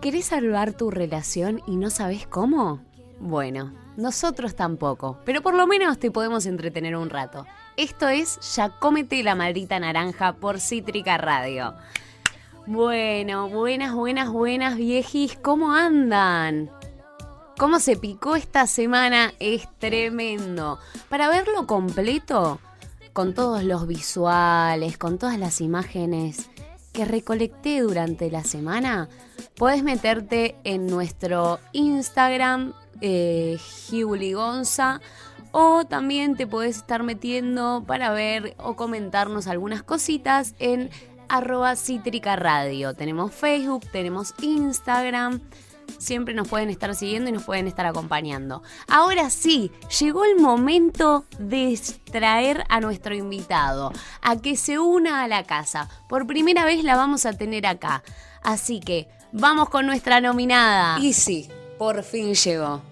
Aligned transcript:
¿Querés 0.00 0.26
salvar 0.26 0.74
tu 0.74 0.92
relación 0.92 1.60
y 1.66 1.74
no 1.74 1.90
sabes 1.90 2.24
cómo? 2.24 2.80
Bueno, 3.18 3.72
nosotros 3.96 4.54
tampoco, 4.54 5.18
pero 5.24 5.42
por 5.42 5.54
lo 5.54 5.66
menos 5.66 5.98
te 5.98 6.12
podemos 6.12 6.46
entretener 6.46 6.94
un 6.94 7.10
rato. 7.10 7.46
Esto 7.76 8.08
es 8.08 8.38
Ya 8.54 8.78
cómete 8.78 9.24
la 9.24 9.34
maldita 9.34 9.80
naranja 9.80 10.34
por 10.34 10.60
Cítrica 10.60 11.18
Radio. 11.18 11.74
Bueno, 12.66 13.48
buenas, 13.48 13.92
buenas, 13.92 14.30
buenas 14.30 14.76
viejis, 14.76 15.36
¿cómo 15.36 15.72
andan? 15.72 16.70
¿Cómo 17.58 17.80
se 17.80 17.96
picó 17.96 18.36
esta 18.36 18.68
semana? 18.68 19.32
Es 19.40 19.66
tremendo. 19.80 20.78
Para 21.08 21.28
verlo 21.28 21.66
completo, 21.66 22.60
con 23.12 23.34
todos 23.34 23.64
los 23.64 23.88
visuales, 23.88 24.96
con 24.96 25.18
todas 25.18 25.40
las 25.40 25.60
imágenes 25.60 26.48
que 26.98 27.04
recolecté 27.04 27.80
durante 27.80 28.28
la 28.28 28.42
semana, 28.42 29.08
puedes 29.54 29.84
meterte 29.84 30.56
en 30.64 30.88
nuestro 30.88 31.60
Instagram, 31.70 32.72
eh, 33.00 33.56
Gonza, 34.34 35.00
o 35.52 35.84
también 35.84 36.34
te 36.34 36.48
puedes 36.48 36.78
estar 36.78 37.04
metiendo 37.04 37.84
para 37.86 38.10
ver 38.10 38.56
o 38.58 38.74
comentarnos 38.74 39.46
algunas 39.46 39.84
cositas 39.84 40.56
en 40.58 40.90
arroba 41.28 41.76
cítrica 41.76 42.34
radio. 42.34 42.94
Tenemos 42.94 43.32
Facebook, 43.32 43.86
tenemos 43.92 44.34
Instagram. 44.42 45.40
Siempre 45.98 46.34
nos 46.34 46.48
pueden 46.48 46.70
estar 46.70 46.94
siguiendo 46.94 47.30
y 47.30 47.32
nos 47.32 47.44
pueden 47.44 47.66
estar 47.66 47.86
acompañando. 47.86 48.62
Ahora 48.86 49.30
sí, 49.30 49.72
llegó 49.98 50.24
el 50.24 50.36
momento 50.38 51.24
de 51.38 51.78
traer 52.10 52.64
a 52.68 52.80
nuestro 52.80 53.14
invitado, 53.14 53.92
a 54.22 54.36
que 54.36 54.56
se 54.56 54.78
una 54.78 55.22
a 55.22 55.28
la 55.28 55.44
casa. 55.44 55.88
Por 56.08 56.26
primera 56.26 56.64
vez 56.64 56.84
la 56.84 56.96
vamos 56.96 57.26
a 57.26 57.32
tener 57.32 57.66
acá. 57.66 58.02
Así 58.42 58.80
que 58.80 59.08
vamos 59.32 59.68
con 59.70 59.86
nuestra 59.86 60.20
nominada. 60.20 60.98
Y 61.00 61.12
sí, 61.12 61.48
por 61.78 62.02
fin 62.02 62.34
llegó. 62.34 62.82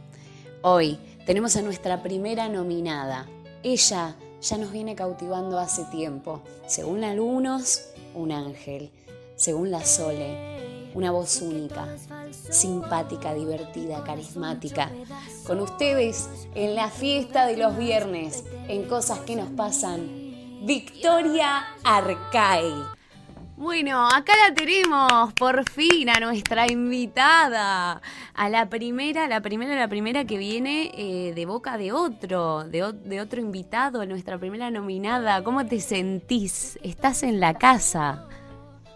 Hoy 0.63 0.99
tenemos 1.27 1.57
a 1.57 1.63
nuestra 1.63 2.03
primera 2.03 2.49
nominada. 2.49 3.27
Ella 3.63 4.17
ya 4.41 4.59
nos 4.59 4.73
viene 4.73 4.95
cautivando 4.95 5.59
hace 5.59 5.85
tiempo. 5.85 6.43
Según 6.67 7.05
algunos, 7.05 7.83
un 8.15 8.33
ángel. 8.33 8.91
Según 9.37 9.71
la 9.71 9.85
Sole, 9.85 10.76
una 10.97 11.11
voz 11.11 11.43
única, 11.43 11.87
simpática, 12.33 13.35
divertida, 13.35 14.03
carismática. 14.03 14.91
Con 15.47 15.61
ustedes 15.61 16.31
en 16.55 16.75
la 16.75 16.89
fiesta 16.89 17.47
de 17.47 17.59
los 17.59 17.77
viernes, 17.77 18.45
en 18.67 18.85
cosas 18.85 19.19
que 19.21 19.37
nos 19.37 19.51
pasan, 19.51 20.09
Victoria 20.63 21.67
Arcay. 21.85 22.73
Bueno, 23.59 24.07
acá 24.09 24.33
la 24.49 24.55
tenemos, 24.55 25.35
por 25.35 25.69
fin, 25.69 26.09
a 26.09 26.19
nuestra 26.19 26.71
invitada, 26.71 28.01
a 28.35 28.49
la 28.49 28.69
primera, 28.71 29.29
la 29.29 29.43
primera, 29.43 29.77
la 29.77 29.89
primera 29.89 30.25
que 30.25 30.39
viene 30.39 30.93
eh, 30.95 31.35
de 31.35 31.47
boca 31.47 31.77
de 31.77 31.93
otro, 31.93 32.65
de, 32.65 32.93
de, 33.05 33.21
otro 33.21 33.41
invitado, 33.41 34.05
nuestra 34.07 34.39
primera 34.39 34.71
nominada. 34.71 35.45
¿Cómo 35.45 35.67
te 35.67 35.81
sentís? 35.81 36.79
¿Estás 36.83 37.23
en 37.23 37.39
la 37.39 37.55
casa? 37.55 38.27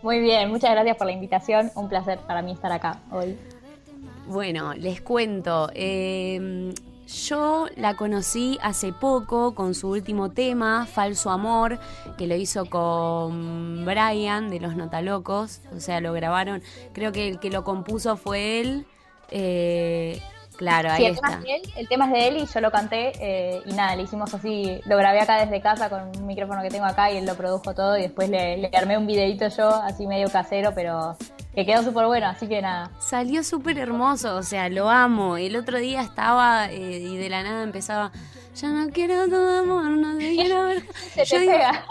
Muy 0.03 0.21
bien, 0.21 0.49
muchas 0.51 0.71
gracias 0.71 0.97
por 0.97 1.07
la 1.07 1.13
invitación. 1.13 1.71
Un 1.75 1.89
placer 1.89 2.19
para 2.21 2.43
mí 2.43 2.53
estar 2.53 2.73
acá 2.73 3.01
hoy. 3.11 3.37
Bueno, 4.27 4.75
les 4.75 5.01
cuento. 5.01 5.71
Eh, 5.75 6.73
yo 7.29 7.67
la 7.77 7.97
conocí 7.97 8.57
hace 8.63 8.93
poco 8.93 9.55
con 9.55 9.75
su 9.75 9.89
último 9.89 10.31
tema, 10.31 10.87
Falso 10.87 11.31
Amor, 11.31 11.79
que 12.17 12.29
lo 12.29 12.37
hizo 12.37 12.67
con 12.67 13.85
Brian 13.85 14.49
de 14.49 14.61
Los 14.61 14.77
Notalocos. 14.77 15.61
O 15.77 15.81
sea, 15.81 16.01
lo 16.01 16.13
grabaron. 16.13 16.63
Creo 16.93 17.11
que 17.11 17.29
el 17.29 17.41
que 17.41 17.51
lo 17.51 17.65
compuso 17.65 18.17
fue 18.17 18.61
él. 18.61 18.87
Eh, 19.31 20.23
claro, 20.61 20.91
ahí 20.93 21.07
el 21.07 21.15
está. 21.15 21.29
Tema 21.29 21.39
es 21.39 21.45
de 21.45 21.55
él, 21.55 21.63
el 21.77 21.89
tema 21.89 22.05
es 22.05 22.13
de 22.13 22.29
él 22.29 22.37
y 22.37 22.47
yo 22.47 22.61
lo 22.61 22.71
canté 22.71 23.13
eh, 23.19 23.63
y 23.65 23.73
nada, 23.73 23.97
le 23.97 24.03
hicimos 24.03 24.33
así. 24.35 24.79
Lo 24.85 24.99
grabé 24.99 25.21
acá 25.21 25.43
desde 25.43 25.61
casa 25.63 25.89
con 25.89 26.03
un 26.03 26.27
micrófono 26.27 26.61
que 26.63 26.69
tengo 26.69 26.85
acá 26.85 27.11
y 27.11 27.17
él 27.17 27.25
lo 27.25 27.35
produjo 27.35 27.75
todo 27.75 27.97
y 27.97 28.03
después 28.03 28.29
le, 28.29 28.59
le 28.59 28.71
armé 28.77 28.99
un 28.99 29.07
videito 29.07 29.49
yo, 29.49 29.69
así 29.69 30.07
medio 30.07 30.29
casero, 30.31 30.73
pero 30.75 31.17
que 31.55 31.65
quedó 31.65 31.83
súper 31.83 32.07
bueno, 32.07 32.27
así 32.27 32.47
que 32.47 32.61
nada. 32.61 32.91
Salió 33.01 33.43
súper 33.43 33.79
hermoso, 33.79 34.37
o 34.37 34.43
sea, 34.43 34.69
lo 34.69 34.91
amo. 34.91 35.39
El 35.39 35.57
otro 35.57 35.79
día 35.79 36.03
estaba 36.03 36.71
eh, 36.71 36.99
y 36.99 37.17
de 37.17 37.31
la 37.31 37.43
nada 37.43 37.63
empezaba, 37.63 38.13
ya 38.55 38.69
no 38.69 38.91
quiero 38.91 39.29
tu 39.29 39.37
amor, 39.37 39.89
no 39.89 40.19
te 40.19 40.35
quiero 40.37 40.67
ver. 40.67 40.83
se 41.15 41.25
te 41.25 41.47
pega. 41.47 41.87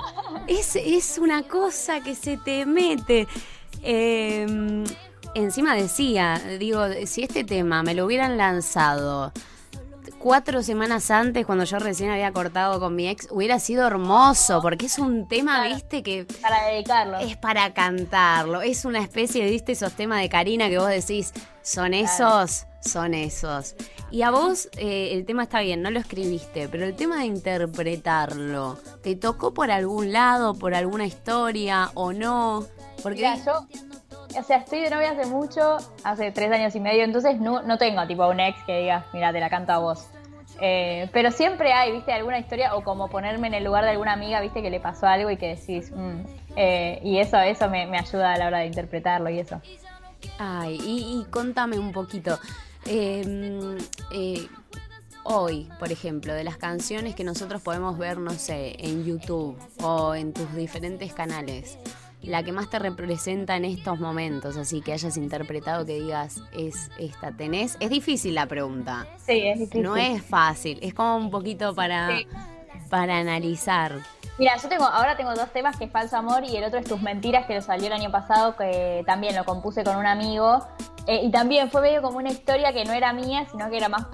Es, 0.48 0.76
es 0.76 1.18
una 1.18 1.42
cosa 1.42 2.02
que 2.02 2.14
se 2.14 2.38
te 2.38 2.68
mete. 2.68 3.28
Eh, 3.82 4.46
encima 5.36 5.76
decía, 5.76 6.40
digo, 6.60 6.82
si 7.06 7.24
este 7.24 7.44
tema 7.44 7.84
me 7.84 7.94
lo 7.94 8.06
hubieran 8.06 8.38
lanzado 8.38 9.32
cuatro 10.20 10.62
semanas 10.62 11.10
antes, 11.12 11.46
cuando 11.46 11.64
yo 11.64 11.80
recién 11.80 12.12
había 12.12 12.32
cortado 12.32 12.80
con 12.80 12.96
mi 12.96 13.08
ex, 13.08 13.28
hubiera 13.32 13.60
sido 13.60 13.88
hermoso, 13.88 14.62
porque 14.62 14.86
es 14.86 15.00
un 15.00 15.28
tema, 15.28 15.64
viste, 15.68 16.04
que... 16.04 16.26
Para 16.42 16.66
dedicarlo. 16.68 17.20
Es 17.20 17.38
para 17.38 17.74
cantarlo. 17.74 18.62
Es 18.62 18.86
una 18.86 19.00
especie, 19.00 19.50
viste, 19.50 19.72
esos 19.72 19.94
temas 19.94 20.22
de 20.22 20.30
Karina 20.30 20.70
que 20.70 20.78
vos 20.78 20.90
decís, 20.90 21.34
son 21.62 21.94
esos, 21.94 22.66
son 22.82 23.14
esos. 23.14 23.76
Y 24.12 24.24
a 24.24 24.32
vos 24.32 24.70
eh, 24.78 25.12
el 25.14 25.26
tema 25.26 25.44
está 25.44 25.62
bien, 25.62 25.82
no 25.82 25.90
lo 25.90 26.00
escribiste, 26.00 26.68
pero 26.68 26.86
el 26.86 26.96
tema 26.96 27.20
de 27.20 27.26
interpretarlo, 27.26 28.78
¿te 29.02 29.16
tocó 29.16 29.54
por 29.54 29.72
algún 29.72 30.12
lado, 30.12 30.56
por 30.56 30.74
alguna 30.74 31.06
historia 31.06 31.92
o 31.94 32.12
no? 32.12 32.66
Porque 33.02 33.18
Mira, 33.18 33.38
yo 33.46 33.68
o 34.38 34.44
sea, 34.44 34.58
estoy 34.58 34.82
de 34.82 34.90
novia 34.90 35.12
hace 35.12 35.26
mucho, 35.26 35.78
hace 36.04 36.32
tres 36.32 36.52
años 36.52 36.76
y 36.76 36.80
medio, 36.80 37.04
entonces 37.04 37.40
no, 37.40 37.62
no 37.62 37.78
tengo 37.78 38.06
tipo 38.08 38.28
un 38.28 38.40
ex 38.40 38.62
que 38.64 38.80
diga, 38.80 39.06
mira, 39.14 39.32
te 39.32 39.40
la 39.40 39.50
canto 39.50 39.72
a 39.72 39.80
vos. 39.80 40.08
Eh, 40.62 41.10
pero 41.14 41.32
siempre 41.32 41.72
hay, 41.72 41.92
viste, 41.92 42.12
alguna 42.12 42.40
historia 42.40 42.76
o 42.76 42.84
como 42.84 43.08
ponerme 43.10 43.48
en 43.48 43.54
el 43.54 43.64
lugar 43.64 43.86
de 43.86 43.92
alguna 43.92 44.14
amiga, 44.14 44.42
viste, 44.42 44.62
que 44.62 44.70
le 44.70 44.80
pasó 44.80 45.08
algo 45.08 45.30
y 45.32 45.38
que 45.38 45.56
decís, 45.56 45.92
mm", 45.92 46.22
eh, 46.56 47.00
y 47.04 47.20
eso, 47.20 47.38
eso 47.38 47.70
me, 47.70 47.98
ayuda 47.98 48.34
a 48.34 48.38
la 48.38 48.48
hora 48.48 48.60
de 48.60 48.66
interpretarlo 48.68 49.30
y 49.30 49.40
eso. 49.40 49.62
Ay, 50.38 50.80
y, 50.84 51.26
contame 51.32 51.80
un 51.80 51.92
poquito. 51.94 52.38
Em, 52.86 53.78
eh, 54.12 54.48
hoy, 55.24 55.70
por 55.80 55.92
ejemplo, 55.92 56.34
de 56.34 56.44
las 56.44 56.58
canciones 56.58 57.16
que 57.16 57.24
nosotros 57.24 57.62
podemos 57.62 57.98
ver, 57.98 58.18
no 58.18 58.32
sé, 58.32 58.76
en 58.80 59.06
YouTube 59.06 59.58
o 59.82 60.14
en 60.16 60.34
tus 60.34 60.54
diferentes 60.56 61.14
canales, 61.14 61.78
la 62.22 62.44
que 62.44 62.52
más 62.52 62.70
te 62.70 62.80
representa 62.80 63.56
en 63.56 63.66
estos 63.66 64.00
momentos, 64.00 64.58
así 64.58 64.82
que 64.82 64.94
hayas 64.94 65.16
interpretado 65.18 65.86
que 65.86 66.00
digas 66.00 66.42
es 66.54 66.92
esta, 67.00 67.32
tenés. 67.32 67.78
Es 67.80 67.90
difícil 67.90 68.36
la 68.36 68.46
pregunta. 68.46 69.08
Sí, 69.18 69.48
es 69.48 69.60
difícil. 69.60 69.84
No 69.84 69.96
es 69.96 70.22
fácil, 70.22 70.80
es 70.82 70.94
como 70.94 71.18
un 71.18 71.32
poquito 71.32 71.74
para, 71.74 72.20
para 72.90 73.18
analizar. 73.18 74.00
Mira, 74.38 74.56
yo 74.56 74.70
tengo, 74.70 74.86
ahora 74.86 75.18
tengo 75.18 75.34
dos 75.34 75.52
temas, 75.52 75.76
que 75.76 75.86
es 75.86 75.92
Falso 75.92 76.16
Amor 76.16 76.46
y 76.46 76.56
el 76.56 76.64
otro 76.64 76.80
es 76.80 76.86
Tus 76.86 77.02
Mentiras, 77.02 77.46
que 77.46 77.56
lo 77.56 77.62
salió 77.62 77.88
el 77.88 77.94
año 77.94 78.10
pasado, 78.10 78.56
que 78.56 79.04
también 79.06 79.36
lo 79.36 79.44
compuse 79.44 79.84
con 79.84 79.98
un 79.98 80.06
amigo. 80.06 80.66
Eh, 81.08 81.22
y 81.24 81.32
también 81.32 81.70
fue 81.72 81.82
medio 81.82 82.02
como 82.02 82.20
una 82.20 82.30
historia 82.30 82.72
que 82.72 82.86
no 82.86 82.94
era 82.94 83.12
mía, 83.12 83.46
sino 83.52 83.70
que 83.70 83.76
era 83.76 83.90
más 83.90 84.06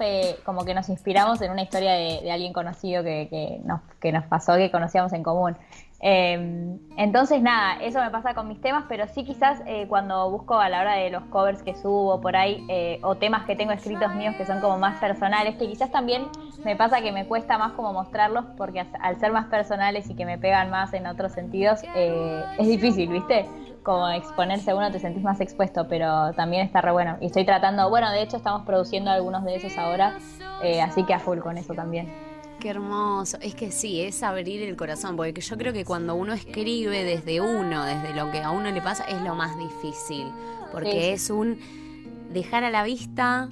como 0.44 0.64
que 0.64 0.74
nos 0.74 0.88
inspiramos 0.88 1.40
en 1.42 1.52
una 1.52 1.62
historia 1.62 1.92
de, 1.92 2.32
alguien 2.32 2.52
conocido 2.52 3.04
que, 3.04 3.28
que, 3.30 3.60
nos, 3.64 3.82
que 4.00 4.10
nos 4.10 4.24
pasó, 4.24 4.56
que 4.56 4.70
conocíamos 4.72 5.12
en 5.12 5.22
común. 5.22 5.56
Em, 5.98 6.78
entonces, 6.96 7.40
nada, 7.42 7.76
eso 7.80 8.00
me 8.00 8.10
pasa 8.10 8.34
con 8.34 8.48
mis 8.48 8.60
temas, 8.60 8.84
pero 8.88 9.06
sí 9.08 9.24
quizás 9.24 9.62
eh, 9.66 9.86
cuando 9.88 10.30
busco 10.30 10.58
a 10.58 10.68
la 10.68 10.80
hora 10.80 10.94
de 10.94 11.10
los 11.10 11.24
covers 11.26 11.62
que 11.62 11.74
subo 11.74 12.20
por 12.20 12.36
ahí, 12.36 12.64
eh, 12.68 13.00
o 13.02 13.16
temas 13.18 13.46
que 13.46 13.56
tengo 13.56 13.72
escritos 13.72 14.14
míos 14.14 14.34
que 14.36 14.44
son 14.44 14.60
como 14.60 14.78
más 14.78 14.98
personales, 14.98 15.56
que 15.56 15.66
quizás 15.66 15.90
también 15.90 16.30
me 16.62 16.76
pasa 16.76 17.00
que 17.00 17.12
me 17.12 17.26
cuesta 17.26 17.56
más 17.58 17.72
como 17.72 17.92
mostrarlos, 17.92 18.44
porque 18.56 18.80
al 19.00 19.18
ser 19.18 19.32
más 19.32 19.46
personales 19.46 20.10
y 20.10 20.16
que 20.16 20.26
me 20.26 20.38
pegan 20.38 20.68
más 20.70 20.92
en 20.92 21.06
otros 21.06 21.32
sentidos, 21.32 21.86
eh, 21.92 22.50
es 22.58 22.68
difícil, 22.68 23.10
¿viste? 23.10 23.54
Como 23.82 24.08
exponerse 24.10 24.72
a 24.72 24.76
uno 24.76 24.90
te 24.90 24.98
sentís 25.00 25.22
más 25.22 25.40
expuesto, 25.40 25.88
pero 25.88 26.34
también 26.34 26.62
está 26.66 26.80
re 26.82 26.90
bueno. 26.92 27.16
Y 27.20 27.26
estoy 27.26 27.46
tratando, 27.46 27.88
bueno, 27.88 28.10
de 28.10 28.22
hecho 28.22 28.36
estamos 28.36 28.64
produciendo 28.66 29.10
algunos 29.10 29.44
de 29.44 29.54
esos 29.56 29.78
ahora, 29.78 30.20
así 30.82 31.06
que 31.06 31.14
a 31.14 31.20
full 31.20 31.38
con 31.40 31.56
eso 31.58 31.74
también. 31.74 32.25
Qué 32.60 32.70
hermoso. 32.70 33.38
Es 33.40 33.54
que 33.54 33.70
sí, 33.70 34.00
es 34.00 34.22
abrir 34.22 34.62
el 34.62 34.76
corazón, 34.76 35.16
porque 35.16 35.40
yo 35.40 35.56
creo 35.56 35.72
que 35.72 35.84
cuando 35.84 36.14
uno 36.14 36.32
escribe 36.32 37.04
desde 37.04 37.40
uno, 37.40 37.84
desde 37.84 38.14
lo 38.14 38.30
que 38.30 38.40
a 38.40 38.50
uno 38.50 38.70
le 38.70 38.80
pasa, 38.80 39.04
es 39.04 39.20
lo 39.22 39.34
más 39.34 39.58
difícil, 39.58 40.26
porque 40.72 41.12
es 41.12 41.30
un 41.30 41.58
dejar 42.32 42.64
a 42.64 42.70
la 42.70 42.82
vista 42.82 43.48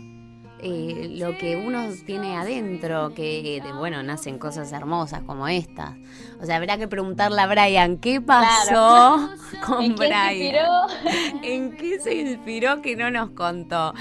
eh, 0.61 1.09
lo 1.19 1.37
que 1.37 1.57
uno 1.57 1.91
tiene 2.07 2.37
adentro, 2.37 3.13
que 3.13 3.63
bueno, 3.77 4.03
nacen 4.03 4.39
cosas 4.39 4.73
hermosas 4.73 5.23
como 5.25 5.47
estas. 5.49 5.93
O 6.41 6.47
sea, 6.47 6.57
habrá 6.57 6.79
que 6.79 6.89
preguntarle 6.89 7.41
a 7.43 7.47
Brian, 7.47 7.99
¿qué 7.99 8.23
pasó 8.23 9.29
con 9.67 9.83
¿En 9.83 9.95
Brian? 9.95 10.31
Qué 10.31 10.39
se 10.39 10.45
inspiró? 10.45 11.43
¿En 11.43 11.77
qué 11.77 12.01
se 12.01 12.15
inspiró 12.15 12.83
que 12.83 12.97
no 12.97 13.11
nos 13.11 13.31
contó? 13.31 13.93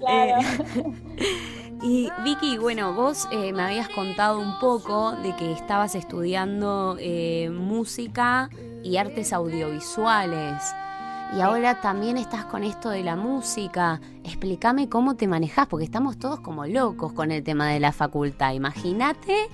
Claro. 0.00 0.42
Eh, 1.16 1.61
y 1.82 2.08
Vicky, 2.22 2.58
bueno, 2.58 2.92
vos 2.92 3.26
eh, 3.32 3.52
me 3.52 3.62
habías 3.62 3.88
contado 3.88 4.38
un 4.38 4.58
poco 4.60 5.12
de 5.16 5.34
que 5.34 5.50
estabas 5.50 5.96
estudiando 5.96 6.96
eh, 7.00 7.50
música 7.50 8.48
y 8.84 8.98
artes 8.98 9.32
audiovisuales. 9.32 10.62
y 11.36 11.40
ahora 11.40 11.80
también 11.80 12.18
estás 12.18 12.44
con 12.44 12.62
esto 12.62 12.90
de 12.90 13.02
la 13.02 13.16
música. 13.16 14.00
Explícame 14.22 14.88
cómo 14.88 15.16
te 15.16 15.26
manejas, 15.26 15.66
porque 15.66 15.84
estamos 15.84 16.18
todos 16.18 16.38
como 16.38 16.66
locos 16.66 17.12
con 17.14 17.32
el 17.32 17.42
tema 17.42 17.68
de 17.68 17.80
la 17.80 17.90
facultad. 17.90 18.52
Imagínate 18.52 19.48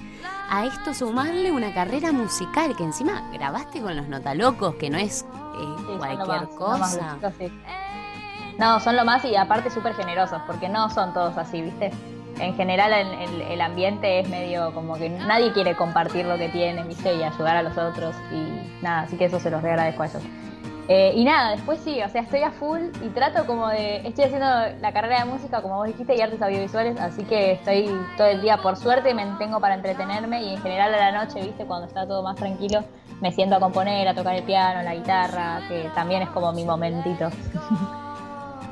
a 0.50 0.66
esto 0.66 0.92
sumarle 0.92 1.50
una 1.50 1.72
carrera 1.72 2.12
musical, 2.12 2.76
que 2.76 2.84
encima 2.84 3.30
grabaste 3.32 3.80
con 3.80 3.96
los 3.96 4.06
notalocos, 4.06 4.74
que 4.74 4.90
no 4.90 4.98
es 4.98 5.24
eh, 5.58 5.96
cualquier 5.96 6.48
cosa. 6.50 7.16
no, 8.58 8.80
son 8.80 8.96
lo 8.96 9.04
más 9.06 9.24
y 9.24 9.34
aparte 9.34 9.70
súper 9.70 9.94
generosos, 9.94 10.42
porque 10.46 10.68
no 10.68 10.90
son 10.90 11.14
todos 11.14 11.38
así, 11.38 11.62
¿viste? 11.62 11.90
En 12.40 12.54
general 12.54 12.92
el, 12.92 13.60
ambiente 13.60 14.20
es 14.20 14.28
medio 14.28 14.72
como 14.72 14.94
que 14.94 15.08
nadie 15.08 15.52
quiere 15.52 15.74
compartir 15.74 16.24
lo 16.24 16.38
que 16.38 16.48
tiene, 16.48 16.82
¿viste? 16.84 17.14
Y 17.14 17.22
ayudar 17.22 17.56
a 17.56 17.62
los 17.62 17.76
otros 17.76 18.14
y 18.32 18.82
nada, 18.82 19.02
así 19.02 19.16
que 19.16 19.26
eso 19.26 19.40
se 19.40 19.50
los 19.50 19.62
agradezco 19.62 20.02
a 20.02 20.06
ellos. 20.06 20.22
Eh, 20.90 21.12
y 21.14 21.24
nada, 21.24 21.50
después 21.50 21.80
sí, 21.80 22.00
o 22.02 22.08
sea, 22.08 22.22
estoy 22.22 22.42
a 22.42 22.50
full 22.50 22.80
y 23.04 23.08
trato 23.10 23.46
como 23.46 23.68
de. 23.68 23.96
Estoy 24.08 24.24
haciendo 24.24 24.46
la 24.80 24.92
carrera 24.92 25.18
de 25.18 25.26
música, 25.26 25.60
como 25.60 25.76
vos 25.76 25.86
dijiste, 25.86 26.16
y 26.16 26.22
artes 26.22 26.40
audiovisuales, 26.40 26.98
así 26.98 27.24
que 27.24 27.52
estoy 27.52 27.94
todo 28.16 28.26
el 28.26 28.40
día, 28.40 28.56
por 28.62 28.74
suerte, 28.76 29.12
me 29.12 29.26
tengo 29.38 29.60
para 29.60 29.74
entretenerme 29.74 30.42
y 30.42 30.54
en 30.54 30.62
general 30.62 30.94
a 30.94 31.12
la 31.12 31.24
noche, 31.24 31.42
viste, 31.42 31.66
cuando 31.66 31.86
está 31.86 32.06
todo 32.06 32.22
más 32.22 32.36
tranquilo, 32.36 32.82
me 33.20 33.32
siento 33.32 33.56
a 33.56 33.60
componer, 33.60 34.08
a 34.08 34.14
tocar 34.14 34.34
el 34.34 34.44
piano, 34.44 34.82
la 34.82 34.94
guitarra, 34.94 35.60
que 35.68 35.90
también 35.94 36.22
es 36.22 36.30
como 36.30 36.52
mi 36.52 36.64
momentito. 36.64 37.28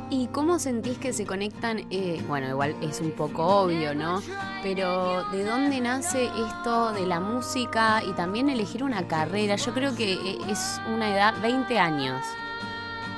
¿Y 0.09 0.29
cómo 0.29 0.61
sentís 0.61 0.99
que 0.99 1.13
se 1.13 1.27
conectan? 1.27 1.85
Eh, 1.91 2.23
bueno, 2.29 2.49
igual 2.49 2.77
es 2.81 3.01
un 3.01 3.11
poco 3.11 3.45
obvio, 3.45 3.93
¿no? 3.95 4.23
Pero 4.63 5.25
¿de 5.31 5.45
dónde 5.45 5.81
nace 5.81 6.27
esto 6.27 6.93
de 6.93 7.07
la 7.07 7.19
música 7.19 8.03
y 8.09 8.13
también 8.13 8.49
elegir 8.49 8.85
una 8.85 9.09
carrera? 9.09 9.57
Yo 9.57 9.75
creo 9.75 9.97
que 9.97 10.13
eh, 10.13 10.39
es 10.49 10.81
una 10.95 11.13
edad, 11.13 11.35
20 11.43 11.79
años 11.79 12.23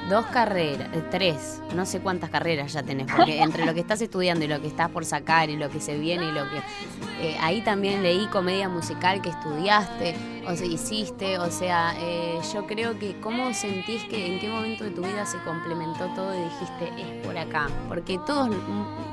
dos 0.08 0.26
carreras, 0.26 0.88
eh, 0.94 1.02
tres, 1.10 1.62
no 1.74 1.84
sé 1.84 2.00
cuántas 2.00 2.30
carreras 2.30 2.72
ya 2.72 2.82
tenés, 2.82 3.06
porque 3.14 3.42
entre 3.42 3.66
lo 3.66 3.74
que 3.74 3.80
estás 3.80 4.00
estudiando 4.00 4.44
y 4.44 4.48
lo 4.48 4.60
que 4.60 4.68
estás 4.68 4.90
por 4.90 5.04
sacar 5.04 5.50
y 5.50 5.56
lo 5.56 5.68
que 5.70 5.80
se 5.80 5.98
viene 5.98 6.28
y 6.28 6.32
lo 6.32 6.48
que... 6.48 6.62
Eh, 7.20 7.36
ahí 7.40 7.62
también 7.62 8.02
leí 8.02 8.26
comedia 8.28 8.68
musical 8.68 9.20
que 9.20 9.30
estudiaste 9.30 10.14
o 10.46 10.54
se 10.54 10.66
hiciste, 10.66 11.38
o 11.38 11.50
sea, 11.50 11.94
eh, 11.98 12.38
yo 12.54 12.66
creo 12.66 12.98
que 12.98 13.18
cómo 13.20 13.52
sentís 13.52 14.04
que 14.04 14.26
en 14.26 14.38
qué 14.38 14.48
momento 14.48 14.84
de 14.84 14.90
tu 14.90 15.02
vida 15.02 15.26
se 15.26 15.38
complementó 15.38 16.06
todo 16.14 16.32
y 16.34 16.44
dijiste, 16.44 17.02
es 17.02 17.26
por 17.26 17.36
acá, 17.36 17.68
porque 17.88 18.18
todos, 18.24 18.48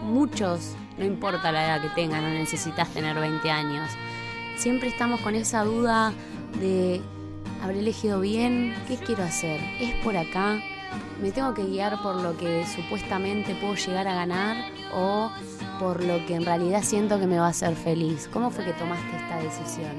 muchos, 0.04 0.76
no 0.98 1.04
importa 1.04 1.52
la 1.52 1.66
edad 1.66 1.82
que 1.82 1.90
tengan, 1.90 2.22
no 2.22 2.30
necesitas 2.30 2.88
tener 2.90 3.20
20 3.20 3.50
años, 3.50 3.90
siempre 4.56 4.90
estamos 4.90 5.20
con 5.22 5.36
esa 5.36 5.64
duda 5.64 6.14
de... 6.60 7.02
¿Habré 7.64 7.80
elegido 7.80 8.20
bien? 8.20 8.76
¿Qué 8.88 8.96
quiero 8.98 9.24
hacer? 9.24 9.60
¿Es 9.80 9.96
por 10.04 10.16
acá? 10.16 10.62
Me 11.22 11.32
tengo 11.32 11.54
que 11.54 11.64
guiar 11.64 12.02
por 12.02 12.22
lo 12.22 12.38
que 12.38 12.66
supuestamente 12.66 13.56
puedo 13.56 13.76
llegar 13.76 14.08
a 14.08 14.16
ganar 14.16 14.58
o 14.94 15.32
por 15.80 16.04
lo 16.04 16.26
que 16.26 16.36
en 16.36 16.46
realidad 16.46 16.82
siento 16.84 17.20
que 17.20 17.28
me 17.28 17.40
va 17.40 17.48
a 17.48 17.50
hacer 17.50 17.76
feliz. 17.76 18.30
¿Cómo 18.32 18.50
fue 18.50 18.66
que 18.66 18.74
tomaste 18.74 19.16
esta 19.18 19.38
decisión? 19.38 19.92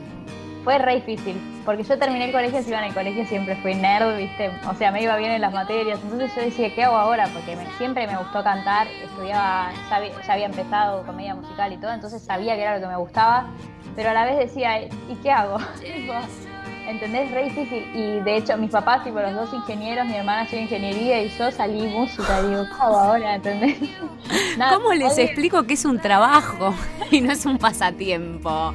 Fue 0.65 0.79
re 0.79 0.97
difícil, 0.97 1.63
porque 1.65 1.85
yo 1.85 1.97
terminé 1.97 2.25
el 2.25 2.33
colegio, 2.33 2.61
si 2.61 2.71
iba 2.71 2.81
en 2.81 2.87
el 2.87 2.95
colegio 2.95 3.25
siempre 3.27 3.55
fui 3.63 3.77
nerd, 3.77 4.17
¿viste? 4.17 4.51
O 4.69 4.75
sea, 4.75 4.91
me 4.91 5.01
iba 5.01 5.17
bien 5.17 5.31
en 5.31 5.41
las 5.41 5.53
materias, 5.53 6.01
entonces 6.03 6.35
yo 6.35 6.43
decía, 6.43 6.75
¿qué 6.75 6.83
hago 6.83 6.97
ahora? 6.97 7.29
Porque 7.33 7.57
siempre 7.79 8.09
me 8.09 8.17
gustó 8.17 8.43
cantar, 8.43 8.89
estudiaba, 8.89 9.71
ya, 9.89 10.23
ya 10.27 10.33
había 10.33 10.47
empezado 10.47 11.07
comedia 11.07 11.37
musical 11.37 11.73
y 11.73 11.77
todo, 11.77 11.93
entonces 11.93 12.21
sabía 12.21 12.57
que 12.57 12.63
era 12.63 12.75
lo 12.75 12.81
que 12.81 12.89
me 12.89 12.97
gustaba, 12.97 13.47
pero 13.95 14.11
a 14.11 14.13
la 14.13 14.25
vez 14.25 14.39
decía, 14.39 14.83
¿y 14.83 15.15
qué 15.23 15.31
hago? 15.31 15.59
¿Entendés? 16.87 17.31
Re 17.33 17.45
difícil. 17.45 17.91
Y 17.95 18.21
de 18.21 18.37
hecho, 18.37 18.57
mis 18.57 18.71
papás, 18.71 19.03
tipo 19.05 19.21
los 19.21 19.35
dos 19.35 19.53
ingenieros, 19.53 20.07
mi 20.07 20.15
hermana 20.15 20.43
estudia 20.43 20.63
ingeniería 20.63 21.23
y 21.23 21.29
yo 21.31 21.51
salí 21.51 21.87
música. 21.89 22.43
Digo, 22.43 22.65
¿cómo 22.79 22.97
ahora? 22.97 23.35
¿Entendés? 23.35 23.77
¿Cómo 24.71 24.93
les 24.95 25.19
explico 25.19 25.65
que 25.65 25.75
es 25.75 25.85
un 25.85 26.01
trabajo 26.01 26.75
y 27.11 27.21
no 27.21 27.33
es 27.33 27.45
un 27.45 27.59
pasatiempo? 27.59 28.73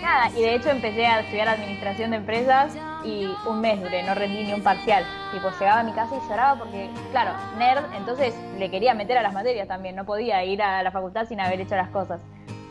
Nada, 0.00 0.30
y 0.36 0.42
de 0.42 0.54
hecho 0.54 0.68
empecé 0.68 1.06
a 1.06 1.20
estudiar 1.20 1.48
administración 1.48 2.10
de 2.10 2.18
empresas 2.18 2.76
y 3.04 3.26
un 3.46 3.60
mes 3.60 3.80
duré, 3.80 4.02
no 4.02 4.14
rendí 4.14 4.44
ni 4.44 4.52
un 4.52 4.62
parcial. 4.62 5.02
Tipo, 5.32 5.48
llegaba 5.58 5.80
a 5.80 5.82
mi 5.82 5.92
casa 5.92 6.14
y 6.14 6.28
lloraba 6.28 6.58
porque, 6.58 6.90
claro, 7.10 7.32
nerd, 7.58 7.84
entonces 7.96 8.34
le 8.58 8.70
quería 8.70 8.92
meter 8.94 9.16
a 9.16 9.22
las 9.22 9.32
materias 9.32 9.66
también, 9.66 9.96
no 9.96 10.04
podía 10.04 10.44
ir 10.44 10.62
a 10.62 10.82
la 10.82 10.90
facultad 10.90 11.26
sin 11.26 11.40
haber 11.40 11.60
hecho 11.60 11.74
las 11.74 11.88
cosas. 11.88 12.20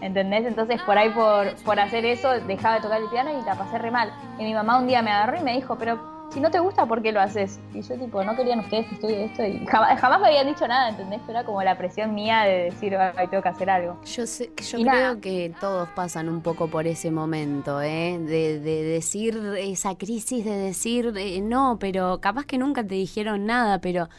¿Entendés? 0.03 0.45
Entonces 0.45 0.81
por 0.83 0.97
ahí 0.97 1.09
por, 1.09 1.53
por 1.63 1.79
hacer 1.79 2.05
eso 2.05 2.29
dejaba 2.47 2.75
de 2.75 2.81
tocar 2.81 3.01
el 3.01 3.09
piano 3.09 3.31
y 3.31 3.43
la 3.45 3.55
pasé 3.55 3.77
re 3.77 3.91
mal. 3.91 4.11
Y 4.37 4.43
mi 4.43 4.53
mamá 4.53 4.77
un 4.77 4.87
día 4.87 5.01
me 5.01 5.11
agarró 5.11 5.39
y 5.39 5.43
me 5.43 5.53
dijo, 5.53 5.77
pero 5.77 6.13
si 6.33 6.39
no 6.39 6.49
te 6.49 6.59
gusta, 6.59 6.87
¿por 6.87 7.03
qué 7.03 7.11
lo 7.11 7.21
haces? 7.21 7.59
Y 7.73 7.81
yo 7.83 7.95
tipo, 7.95 8.23
no 8.23 8.35
querían 8.35 8.59
ustedes 8.59 8.87
que 8.87 8.95
estudie 8.95 9.25
esto 9.25 9.45
y 9.45 9.63
jamás, 9.67 10.19
me 10.19 10.27
habían 10.27 10.47
dicho 10.47 10.67
nada, 10.67 10.89
¿entendés? 10.89 11.21
Pero 11.27 11.39
era 11.39 11.45
como 11.45 11.61
la 11.61 11.77
presión 11.77 12.15
mía 12.15 12.41
de 12.41 12.71
decir, 12.71 12.95
ay, 12.95 13.27
tengo 13.27 13.43
que 13.43 13.49
hacer 13.49 13.69
algo. 13.69 13.99
Yo, 14.03 14.25
sé, 14.25 14.51
yo 14.57 14.79
creo 14.79 15.21
que 15.21 15.53
todos 15.59 15.87
pasan 15.89 16.29
un 16.29 16.41
poco 16.41 16.67
por 16.67 16.87
ese 16.87 17.11
momento, 17.11 17.81
¿eh? 17.81 18.17
De, 18.19 18.59
de 18.59 18.83
decir 18.83 19.37
esa 19.59 19.95
crisis, 19.95 20.43
de 20.43 20.57
decir, 20.57 21.13
eh, 21.17 21.39
no, 21.41 21.77
pero 21.79 22.19
capaz 22.19 22.45
que 22.45 22.57
nunca 22.57 22.81
te 22.81 22.95
dijeron 22.95 23.45
nada, 23.45 23.79
pero 23.79 24.09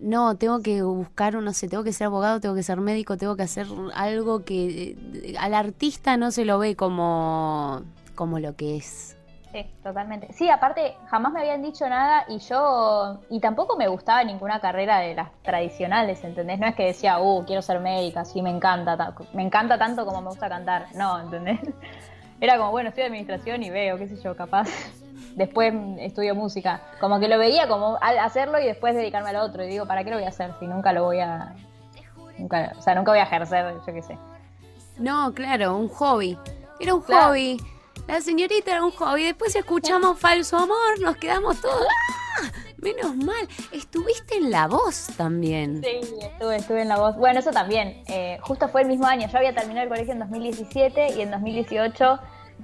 no, 0.00 0.36
tengo 0.36 0.60
que 0.62 0.82
buscar, 0.82 1.34
no 1.34 1.52
sé, 1.52 1.68
tengo 1.68 1.84
que 1.84 1.92
ser 1.92 2.06
abogado, 2.06 2.40
tengo 2.40 2.54
que 2.54 2.62
ser 2.62 2.80
médico, 2.80 3.16
tengo 3.16 3.36
que 3.36 3.42
hacer 3.42 3.66
algo 3.94 4.44
que 4.44 4.96
eh, 5.12 5.34
al 5.38 5.54
artista 5.54 6.16
no 6.16 6.30
se 6.30 6.44
lo 6.44 6.58
ve 6.58 6.74
como, 6.74 7.82
como 8.14 8.38
lo 8.38 8.56
que 8.56 8.76
es. 8.76 9.16
Sí, 9.52 9.66
totalmente. 9.82 10.32
Sí, 10.32 10.48
aparte, 10.48 10.96
jamás 11.08 11.32
me 11.32 11.40
habían 11.40 11.60
dicho 11.60 11.88
nada 11.88 12.24
y 12.28 12.38
yo, 12.38 13.20
y 13.30 13.40
tampoco 13.40 13.76
me 13.76 13.88
gustaba 13.88 14.22
ninguna 14.22 14.60
carrera 14.60 15.00
de 15.00 15.14
las 15.14 15.30
tradicionales, 15.42 16.22
¿entendés? 16.22 16.60
No 16.60 16.68
es 16.68 16.76
que 16.76 16.86
decía, 16.86 17.18
uh, 17.18 17.44
quiero 17.44 17.60
ser 17.60 17.80
médica, 17.80 18.24
sí, 18.24 18.42
me 18.42 18.50
encanta, 18.50 19.14
me 19.32 19.42
encanta 19.42 19.76
tanto 19.76 20.06
como 20.06 20.22
me 20.22 20.28
gusta 20.28 20.48
cantar. 20.48 20.86
No, 20.94 21.20
¿entendés? 21.20 21.58
Era 22.40 22.56
como, 22.56 22.70
bueno, 22.70 22.90
estoy 22.90 23.02
de 23.02 23.08
administración 23.08 23.62
y 23.62 23.70
veo, 23.70 23.98
qué 23.98 24.08
sé 24.08 24.16
yo, 24.22 24.36
capaz 24.36 24.68
después 25.36 25.72
estudio 25.98 26.34
música. 26.34 26.82
Como 27.00 27.20
que 27.20 27.28
lo 27.28 27.38
veía 27.38 27.68
como 27.68 27.98
hacerlo 28.00 28.60
y 28.60 28.66
después 28.66 28.94
dedicarme 28.94 29.30
al 29.30 29.36
otro. 29.36 29.64
Y 29.64 29.68
digo, 29.68 29.86
¿para 29.86 30.04
qué 30.04 30.10
lo 30.10 30.16
voy 30.16 30.24
a 30.24 30.28
hacer 30.28 30.52
si 30.58 30.66
nunca 30.66 30.92
lo 30.92 31.04
voy 31.04 31.20
a... 31.20 31.54
Nunca, 32.38 32.72
o 32.78 32.82
sea, 32.82 32.94
nunca 32.94 33.12
voy 33.12 33.20
a 33.20 33.24
ejercer, 33.24 33.74
yo 33.86 33.92
qué 33.92 34.02
sé. 34.02 34.18
No, 34.98 35.32
claro, 35.34 35.76
un 35.76 35.88
hobby. 35.88 36.38
Era 36.78 36.94
un 36.94 37.02
hobby. 37.02 37.58
La 38.06 38.20
señorita 38.20 38.70
era 38.70 38.84
un 38.84 38.92
hobby. 38.92 39.24
Después 39.24 39.54
escuchamos 39.54 40.18
Falso 40.18 40.56
Amor, 40.56 41.00
nos 41.00 41.16
quedamos 41.16 41.60
todos... 41.60 41.86
¡Ah! 42.42 42.50
Menos 42.78 43.14
mal. 43.16 43.46
Estuviste 43.72 44.36
en 44.36 44.50
La 44.50 44.66
Voz 44.66 45.08
también. 45.16 45.82
Sí, 45.84 46.00
estuve, 46.22 46.56
estuve 46.56 46.82
en 46.82 46.88
La 46.88 46.96
Voz. 46.96 47.16
Bueno, 47.16 47.40
eso 47.40 47.50
también. 47.50 48.02
Eh, 48.06 48.38
justo 48.42 48.68
fue 48.68 48.82
el 48.82 48.88
mismo 48.88 49.06
año. 49.06 49.28
Yo 49.28 49.36
había 49.36 49.54
terminado 49.54 49.84
el 49.84 49.90
colegio 49.90 50.12
en 50.14 50.20
2017 50.20 51.14
y 51.16 51.20
en 51.20 51.30
2018 51.30 52.18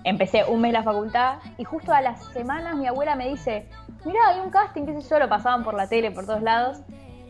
empecé 0.05 0.45
un 0.45 0.61
mes 0.61 0.73
la 0.73 0.83
facultad 0.83 1.39
y 1.59 1.65
justo 1.65 1.93
a 1.93 2.01
las 2.01 2.25
semanas 2.27 2.77
mi 2.77 2.87
abuela 2.87 3.17
me 3.17 3.29
dice, 3.29 3.69
mira, 4.05 4.21
hay 4.29 4.41
un 4.41 4.51
casting, 4.51 4.87
qué 4.87 5.01
sé 5.01 5.09
yo, 5.09 5.19
lo 5.19 5.29
pasaban 5.29 5.65
por 5.65 5.75
la 5.75 5.89
tele, 5.89 6.11
por 6.11 6.27
todos 6.27 6.43
lados. 6.43 6.79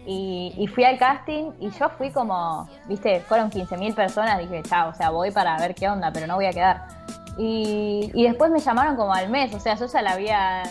Y, 0.08 0.68
fui 0.72 0.84
al 0.84 0.98
casting 0.98 1.50
y 1.58 1.70
yo 1.70 1.88
fui 1.88 2.12
como, 2.12 2.68
viste, 2.86 3.20
fueron 3.20 3.50
15.000 3.50 3.94
personas, 3.94 4.38
dije, 4.38 4.62
chao, 4.62 4.90
o 4.90 4.94
sea, 4.94 5.10
voy 5.10 5.32
para 5.32 5.58
ver 5.58 5.74
qué 5.74 5.88
onda, 5.88 6.12
pero 6.12 6.28
no 6.28 6.36
voy 6.36 6.46
a 6.46 6.52
quedar. 6.52 6.86
Y, 7.36 8.12
después 8.14 8.52
me 8.52 8.60
llamaron 8.60 8.94
como 8.94 9.12
al 9.12 9.28
mes, 9.30 9.52
o 9.52 9.58
sea, 9.58 9.74
yo 9.74 9.86
ya 9.86 10.02
la 10.02 10.12
había, 10.12 10.62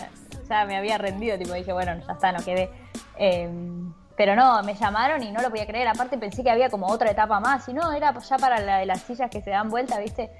ya 0.48 0.64
me 0.64 0.78
había 0.78 0.96
rendido, 0.96 1.36
tipo, 1.36 1.52
dije, 1.52 1.72
bueno, 1.72 1.92
ya 2.06 2.12
está, 2.14 2.32
no 2.32 2.42
quedé. 2.42 2.70
Em, 3.18 3.92
pero 4.16 4.34
no, 4.34 4.62
me 4.62 4.74
llamaron 4.74 5.22
y 5.22 5.30
no 5.30 5.42
lo 5.42 5.50
podía 5.50 5.66
creer. 5.66 5.88
Aparte 5.88 6.16
pensé 6.16 6.42
que 6.42 6.50
había 6.50 6.70
como 6.70 6.86
otra 6.86 7.10
etapa 7.10 7.38
más. 7.38 7.68
Y 7.68 7.74
no, 7.74 7.92
era 7.92 8.18
ya 8.18 8.38
para 8.38 8.60
la 8.60 8.78
de 8.78 8.86
las 8.86 9.02
sillas 9.02 9.30
que 9.30 9.42
se 9.42 9.50
dan 9.50 9.68
vuelta, 9.68 9.98
¿viste? 10.00 10.30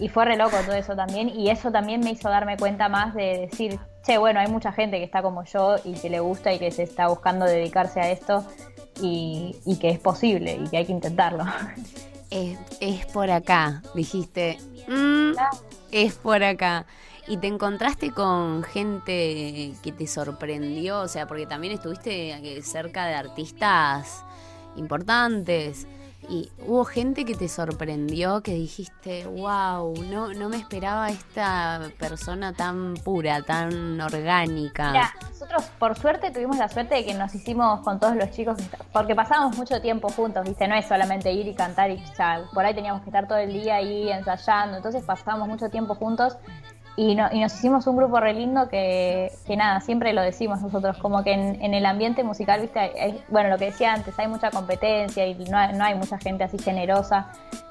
Y 0.00 0.08
fue 0.08 0.24
re 0.24 0.36
loco 0.36 0.56
todo 0.64 0.74
eso 0.74 0.96
también. 0.96 1.28
Y 1.28 1.50
eso 1.50 1.70
también 1.70 2.00
me 2.00 2.10
hizo 2.10 2.28
darme 2.28 2.56
cuenta 2.56 2.88
más 2.88 3.14
de 3.14 3.48
decir, 3.50 3.78
che, 4.04 4.18
bueno, 4.18 4.40
hay 4.40 4.48
mucha 4.48 4.72
gente 4.72 4.98
que 4.98 5.04
está 5.04 5.22
como 5.22 5.44
yo 5.44 5.76
y 5.84 5.92
que 5.92 6.08
le 6.08 6.20
gusta 6.20 6.52
y 6.52 6.58
que 6.58 6.70
se 6.70 6.82
está 6.82 7.08
buscando 7.08 7.44
dedicarse 7.44 8.00
a 8.00 8.10
esto 8.10 8.44
y, 9.00 9.78
que 9.80 9.90
es 9.90 9.98
posible 9.98 10.58
y 10.64 10.68
que 10.68 10.78
hay 10.78 10.86
que 10.86 10.92
intentarlo. 10.92 11.44
Es, 12.80 13.06
por 13.06 13.28
acá, 13.28 13.82
dijiste. 13.92 14.56
Mm, 14.86 15.32
es 15.90 16.14
por 16.14 16.44
acá. 16.44 16.86
¿Y 17.26 17.38
te 17.38 17.48
encontraste 17.48 18.12
con 18.12 18.62
gente 18.62 19.72
que 19.82 19.90
te 19.90 20.06
sorprendió? 20.06 21.00
O 21.00 21.08
sea, 21.08 21.26
porque 21.26 21.46
también 21.46 21.72
estuviste 21.72 22.62
cerca 22.62 23.06
de 23.06 23.14
artistas 23.14 24.24
importantes. 24.76 25.88
Y 26.28 26.50
hubo 26.66 26.84
gente 26.84 27.24
que 27.24 27.34
te 27.34 27.48
sorprendió, 27.48 28.42
que 28.42 28.52
dijiste, 28.52 29.26
wow, 29.26 29.94
no, 30.04 30.32
no 30.32 30.48
me 30.48 30.58
esperaba 30.58 31.08
esta 31.08 31.90
persona 31.98 32.52
tan 32.52 32.94
pura, 32.94 33.42
tan 33.42 34.00
orgánica. 34.00 34.90
Mira, 34.92 35.14
nosotros 35.30 35.64
por 35.78 35.98
suerte 35.98 36.30
tuvimos 36.30 36.58
la 36.58 36.68
suerte 36.68 36.94
de 36.96 37.04
que 37.04 37.14
nos 37.14 37.34
hicimos 37.34 37.80
con 37.80 37.98
todos 37.98 38.14
los 38.16 38.30
chicos, 38.30 38.58
porque 38.92 39.14
pasábamos 39.14 39.56
mucho 39.56 39.80
tiempo 39.80 40.08
juntos, 40.10 40.44
¿viste? 40.44 40.68
No 40.68 40.74
es 40.74 40.86
solamente 40.86 41.32
ir 41.32 41.46
y 41.48 41.54
cantar 41.54 41.90
y 41.90 42.02
por 42.52 42.64
ahí 42.64 42.74
teníamos 42.74 43.02
que 43.02 43.08
estar 43.08 43.26
todo 43.26 43.38
el 43.38 43.52
día 43.52 43.76
ahí 43.76 44.10
ensayando, 44.10 44.76
entonces 44.76 45.02
pasábamos 45.02 45.48
mucho 45.48 45.70
tiempo 45.70 45.94
juntos 45.94 46.36
Y, 46.96 47.14
no, 47.14 47.28
y 47.32 47.40
nos 47.40 47.54
hicimos 47.54 47.86
un 47.86 47.96
grupo 47.96 48.20
re 48.20 48.34
lindo 48.34 48.68
que, 48.68 49.32
que 49.46 49.56
nada, 49.56 49.80
siempre 49.80 50.12
lo 50.12 50.22
decimos 50.22 50.60
nosotros, 50.60 50.98
como 50.98 51.22
que 51.22 51.32
en, 51.32 51.62
en 51.62 51.72
el 51.72 51.86
ambiente 51.86 52.24
musical, 52.24 52.60
viste, 52.60 53.22
bueno, 53.28 53.48
lo 53.48 53.58
que 53.58 53.66
decía 53.66 53.94
antes, 53.94 54.18
hay 54.18 54.28
mucha 54.28 54.50
competencia 54.50 55.26
y 55.26 55.34
no, 55.34 55.72
no 55.72 55.84
hay 55.84 55.94
mucha 55.94 56.18
gente 56.18 56.44
así 56.44 56.58
generosa. 56.58 57.28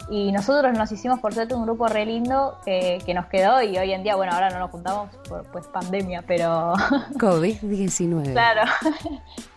Y 0.09 0.31
nosotros 0.31 0.75
nos 0.75 0.91
hicimos, 0.91 1.19
por 1.19 1.33
suerte, 1.33 1.53
un 1.53 1.63
grupo 1.63 1.87
re 1.87 2.05
lindo 2.05 2.57
que, 2.65 2.99
que 3.05 3.13
nos 3.13 3.27
quedó 3.27 3.61
y 3.61 3.77
hoy 3.77 3.91
en 3.91 4.01
día, 4.01 4.15
bueno, 4.15 4.31
ahora 4.33 4.49
no 4.49 4.57
nos 4.57 4.71
juntamos 4.71 5.09
por 5.27 5.43
pues 5.51 5.67
pandemia, 5.67 6.23
pero... 6.25 6.73
COVID-19. 7.13 8.31
claro. 8.31 8.61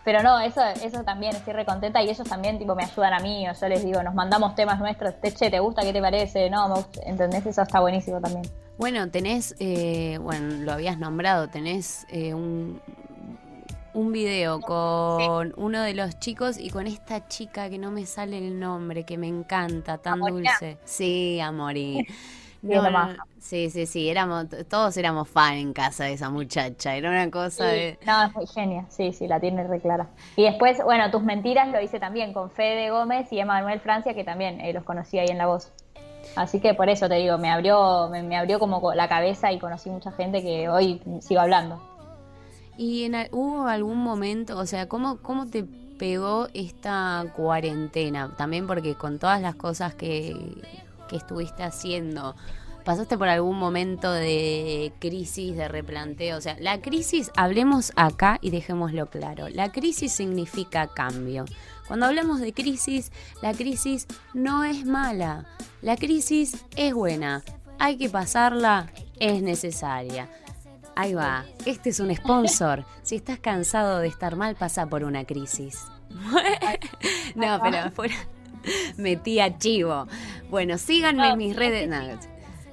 Pero 0.05 0.21
no, 0.21 0.37
eso, 0.41 0.61
eso 0.83 1.01
también, 1.03 1.33
estoy 1.33 1.53
re 1.53 1.65
contenta 1.65 2.01
y 2.01 2.09
ellos 2.09 2.27
también, 2.27 2.59
tipo, 2.59 2.75
me 2.75 2.83
ayudan 2.83 3.13
a 3.13 3.19
mí, 3.19 3.47
o 3.47 3.53
yo 3.53 3.67
les 3.69 3.85
digo, 3.85 4.03
nos 4.03 4.13
mandamos 4.13 4.53
temas 4.53 4.77
nuestros, 4.79 5.19
te, 5.21 5.31
che, 5.31 5.49
¿te 5.49 5.59
gusta? 5.59 5.81
¿Qué 5.81 5.93
te 5.93 6.01
parece? 6.01 6.49
No, 6.49 6.67
me 6.67 6.75
gusta, 6.75 7.01
¿entendés? 7.05 7.45
Eso 7.45 7.61
está 7.61 7.79
buenísimo 7.79 8.19
también. 8.19 8.43
Bueno, 8.77 9.09
tenés, 9.09 9.55
eh, 9.59 10.17
bueno, 10.21 10.57
lo 10.63 10.73
habías 10.73 10.97
nombrado, 10.97 11.47
tenés 11.47 12.05
eh, 12.09 12.33
un, 12.33 12.81
un 13.93 14.11
video 14.11 14.59
con 14.61 15.53
uno 15.57 15.81
de 15.81 15.93
los 15.93 16.19
chicos 16.19 16.57
y 16.57 16.69
con 16.69 16.87
esta 16.87 17.27
chica 17.27 17.69
que 17.69 17.77
no 17.77 17.91
me 17.91 18.05
sale 18.05 18.37
el 18.37 18.59
nombre, 18.59 19.03
que 19.03 19.17
me 19.17 19.27
encanta, 19.27 19.97
tan 19.97 20.19
dulce. 20.19 20.77
Sí, 20.83 21.39
Amorí. 21.39 22.05
sí, 23.39 23.69
sí, 23.69 23.85
sí, 23.85 24.09
éramos, 24.09 24.47
todos 24.69 24.95
éramos 24.97 25.27
fan 25.29 25.55
en 25.55 25.73
casa 25.73 26.05
de 26.05 26.13
esa 26.13 26.29
muchacha, 26.29 26.95
era 26.95 27.09
una 27.09 27.29
cosa 27.29 27.65
de... 27.65 27.99
No, 28.05 28.23
es 28.23 28.33
muy 28.33 28.47
genia, 28.47 28.85
sí, 28.89 29.11
sí, 29.11 29.27
la 29.27 29.39
tiene 29.39 29.67
re 29.67 29.79
clara. 29.79 30.07
Y 30.35 30.43
después, 30.43 30.81
bueno, 30.83 31.11
Tus 31.11 31.23
Mentiras 31.23 31.67
lo 31.67 31.81
hice 31.81 31.99
también 31.99 32.33
con 32.33 32.49
Fede 32.49 32.89
Gómez 32.89 33.31
y 33.31 33.39
Emanuel 33.39 33.79
Francia, 33.79 34.13
que 34.13 34.23
también 34.23 34.61
eh, 34.61 34.73
los 34.73 34.83
conocí 34.83 35.19
ahí 35.19 35.27
en 35.27 35.37
La 35.37 35.47
Voz. 35.47 35.71
Así 36.35 36.61
que 36.61 36.73
por 36.73 36.89
eso 36.89 37.09
te 37.09 37.15
digo, 37.15 37.37
me 37.37 37.51
abrió, 37.51 38.09
me 38.09 38.37
abrió 38.37 38.57
como 38.57 38.93
la 38.93 39.09
cabeza 39.09 39.51
y 39.51 39.59
conocí 39.59 39.89
mucha 39.89 40.11
gente 40.13 40.41
que 40.41 40.69
hoy 40.69 41.01
sigo 41.19 41.41
hablando. 41.41 41.92
¿Y 42.77 43.03
en, 43.03 43.15
hubo 43.31 43.67
algún 43.67 43.97
momento, 43.97 44.57
o 44.57 44.65
sea, 44.65 44.87
cómo, 44.87 45.17
cómo 45.17 45.47
te 45.47 45.63
pegó 45.63 46.47
esta 46.53 47.25
cuarentena? 47.35 48.33
También 48.35 48.67
porque 48.67 48.95
con 48.95 49.19
todas 49.19 49.41
las 49.41 49.55
cosas 49.55 49.93
que, 49.93 50.35
que 51.07 51.15
estuviste 51.15 51.63
haciendo, 51.63 52.35
¿pasaste 52.83 53.17
por 53.17 53.27
algún 53.27 53.57
momento 53.57 54.11
de 54.11 54.91
crisis, 54.99 55.55
de 55.55 55.67
replanteo? 55.67 56.37
O 56.37 56.41
sea, 56.41 56.57
la 56.59 56.81
crisis, 56.81 57.31
hablemos 57.35 57.93
acá 57.95 58.39
y 58.41 58.49
dejémoslo 58.49 59.07
claro, 59.07 59.49
la 59.49 59.71
crisis 59.71 60.11
significa 60.11 60.87
cambio. 60.87 61.45
Cuando 61.87 62.05
hablamos 62.05 62.39
de 62.39 62.53
crisis, 62.53 63.11
la 63.41 63.53
crisis 63.53 64.07
no 64.33 64.63
es 64.63 64.85
mala, 64.85 65.45
la 65.81 65.97
crisis 65.97 66.65
es 66.75 66.93
buena, 66.93 67.43
hay 67.77 67.97
que 67.97 68.09
pasarla, 68.09 68.91
es 69.19 69.41
necesaria. 69.41 70.29
Ahí 70.95 71.13
va, 71.13 71.45
este 71.65 71.89
es 71.89 71.99
un 71.99 72.13
sponsor. 72.15 72.85
Si 73.01 73.15
estás 73.15 73.39
cansado 73.39 73.99
de 73.99 74.07
estar 74.07 74.35
mal, 74.35 74.55
pasa 74.55 74.85
por 74.87 75.03
una 75.03 75.25
crisis. 75.25 75.85
no, 77.35 77.59
pero 77.61 77.91
fuera. 77.91 78.15
Metí 78.97 79.39
a 79.39 79.57
chivo. 79.57 80.07
Bueno, 80.49 80.77
síganme 80.77 81.29
en 81.29 81.37
mis 81.37 81.55
redes. 81.55 81.89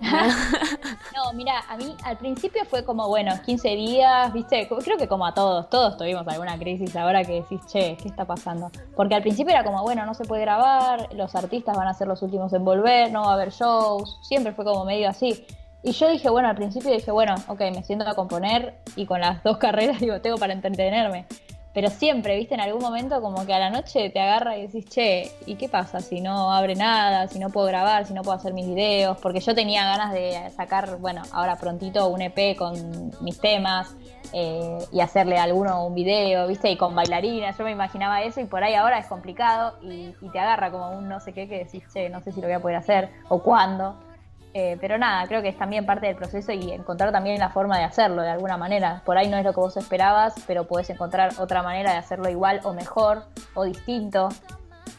No, 0.01 1.33
mira, 1.35 1.63
a 1.69 1.77
mí 1.77 1.95
al 2.05 2.17
principio 2.17 2.65
fue 2.65 2.85
como, 2.85 3.07
bueno, 3.09 3.33
15 3.45 3.69
días, 3.69 4.33
viste, 4.33 4.67
creo 4.67 4.97
que 4.97 5.07
como 5.07 5.27
a 5.27 5.35
todos, 5.35 5.69
todos 5.69 5.99
tuvimos 5.99 6.27
alguna 6.27 6.59
crisis 6.59 6.97
ahora 6.97 7.23
que 7.23 7.43
decís, 7.43 7.61
che, 7.67 7.97
¿qué 8.01 8.09
está 8.09 8.25
pasando? 8.25 8.71
Porque 8.97 9.15
al 9.15 9.23
principio 9.23 9.53
era 9.53 9.63
como, 9.63 9.83
bueno, 9.83 10.07
no 10.07 10.15
se 10.15 10.25
puede 10.25 10.43
grabar, 10.43 11.13
los 11.15 11.35
artistas 11.35 11.77
van 11.77 11.89
a 11.89 11.95
ser 11.95 12.09
los 12.09 12.23
últimos 12.23 12.53
en 12.55 12.65
volver, 12.65 13.13
no 13.13 13.23
va 13.23 13.33
a 13.33 13.35
haber 13.35 13.51
shows, 13.51 14.19
siempre 14.23 14.53
fue 14.53 14.65
como 14.65 14.85
medio 14.85 15.09
así. 15.11 15.45
Y 15.83 15.93
yo 15.93 16.11
dije, 16.11 16.29
bueno, 16.29 16.49
al 16.49 16.57
principio 16.57 16.91
dije, 16.91 17.11
bueno, 17.11 17.35
ok, 17.49 17.61
me 17.75 17.83
siento 17.83 18.07
a 18.09 18.15
componer 18.15 18.75
y 18.97 19.07
con 19.07 19.21
las 19.21 19.43
dos 19.43 19.57
carreras 19.59 20.01
digo, 20.01 20.21
tengo 20.21 20.37
para 20.37 20.53
entretenerme. 20.53 21.27
Pero 21.73 21.89
siempre, 21.89 22.37
viste, 22.37 22.55
en 22.55 22.61
algún 22.61 22.83
momento 22.83 23.23
como 23.23 23.47
que 23.47 23.55
a 23.55 23.61
la 23.61 23.71
noche 23.71 24.11
te 24.11 24.19
agarra 24.19 24.57
y 24.57 24.67
decís, 24.67 24.87
che, 24.87 25.31
¿y 25.47 25.55
qué 25.55 25.69
pasa 25.69 26.01
si 26.01 26.21
no 26.21 26.53
abre 26.53 26.75
nada, 26.75 27.29
si 27.29 27.39
no 27.39 27.51
puedo 27.51 27.69
grabar, 27.69 28.07
si 28.07 28.13
no 28.13 28.23
puedo 28.23 28.37
hacer 28.37 28.53
mis 28.53 28.67
videos? 28.67 29.17
Porque 29.19 29.39
yo 29.39 29.55
tenía 29.55 29.85
ganas 29.85 30.13
de 30.13 30.51
sacar, 30.51 30.97
bueno, 30.97 31.23
ahora 31.31 31.57
prontito 31.57 32.09
un 32.09 32.23
EP 32.23 32.57
con 32.57 33.13
mis 33.21 33.39
temas 33.39 33.95
eh, 34.33 34.79
y 34.91 35.01
hacerle 35.01 35.39
a 35.39 35.45
alguno 35.45 35.87
un 35.87 35.95
video, 35.95 36.49
viste, 36.49 36.73
y 36.73 36.77
con 36.77 36.97
bailarinas, 36.97 37.57
yo 37.57 37.63
me 37.63 37.71
imaginaba 37.71 38.21
eso 38.23 38.41
y 38.41 38.47
por 38.47 38.65
ahí 38.65 38.75
ahora 38.75 38.99
es 38.99 39.07
complicado 39.07 39.79
y, 39.81 40.13
y 40.21 40.29
te 40.33 40.41
agarra 40.41 40.73
como 40.73 40.91
un 40.91 41.09
no 41.09 41.21
sé 41.21 41.33
qué 41.33 41.49
que 41.49 41.59
decís, 41.59 41.85
che, 41.93 42.09
no 42.11 42.21
sé 42.21 42.33
si 42.33 42.41
lo 42.41 42.49
voy 42.49 42.55
a 42.55 42.61
poder 42.61 42.79
hacer 42.79 43.11
o 43.29 43.41
cuándo. 43.41 43.95
Eh, 44.53 44.77
pero 44.81 44.99
nada, 44.99 45.27
creo 45.29 45.43
que 45.43 45.49
es 45.49 45.57
también 45.57 45.87
parte 45.87 46.07
del 46.07 46.17
proceso 46.17 46.53
y 46.53 46.73
encontrar 46.73 47.13
también 47.13 47.39
la 47.39 47.51
forma 47.51 47.79
de 47.79 47.85
hacerlo 47.85 48.23
de 48.23 48.31
alguna 48.31 48.57
manera. 48.57 49.03
Por 49.05 49.17
ahí 49.17 49.29
no 49.29 49.37
es 49.37 49.45
lo 49.45 49.53
que 49.53 49.61
vos 49.61 49.77
esperabas, 49.77 50.35
pero 50.47 50.67
podés 50.67 50.91
encontrar 50.91 51.33
otra 51.39 51.63
manera 51.63 51.93
de 51.93 51.99
hacerlo 51.99 52.29
igual 52.29 52.61
o 52.65 52.73
mejor 52.73 53.25
o 53.55 53.65
distinto. 53.65 54.29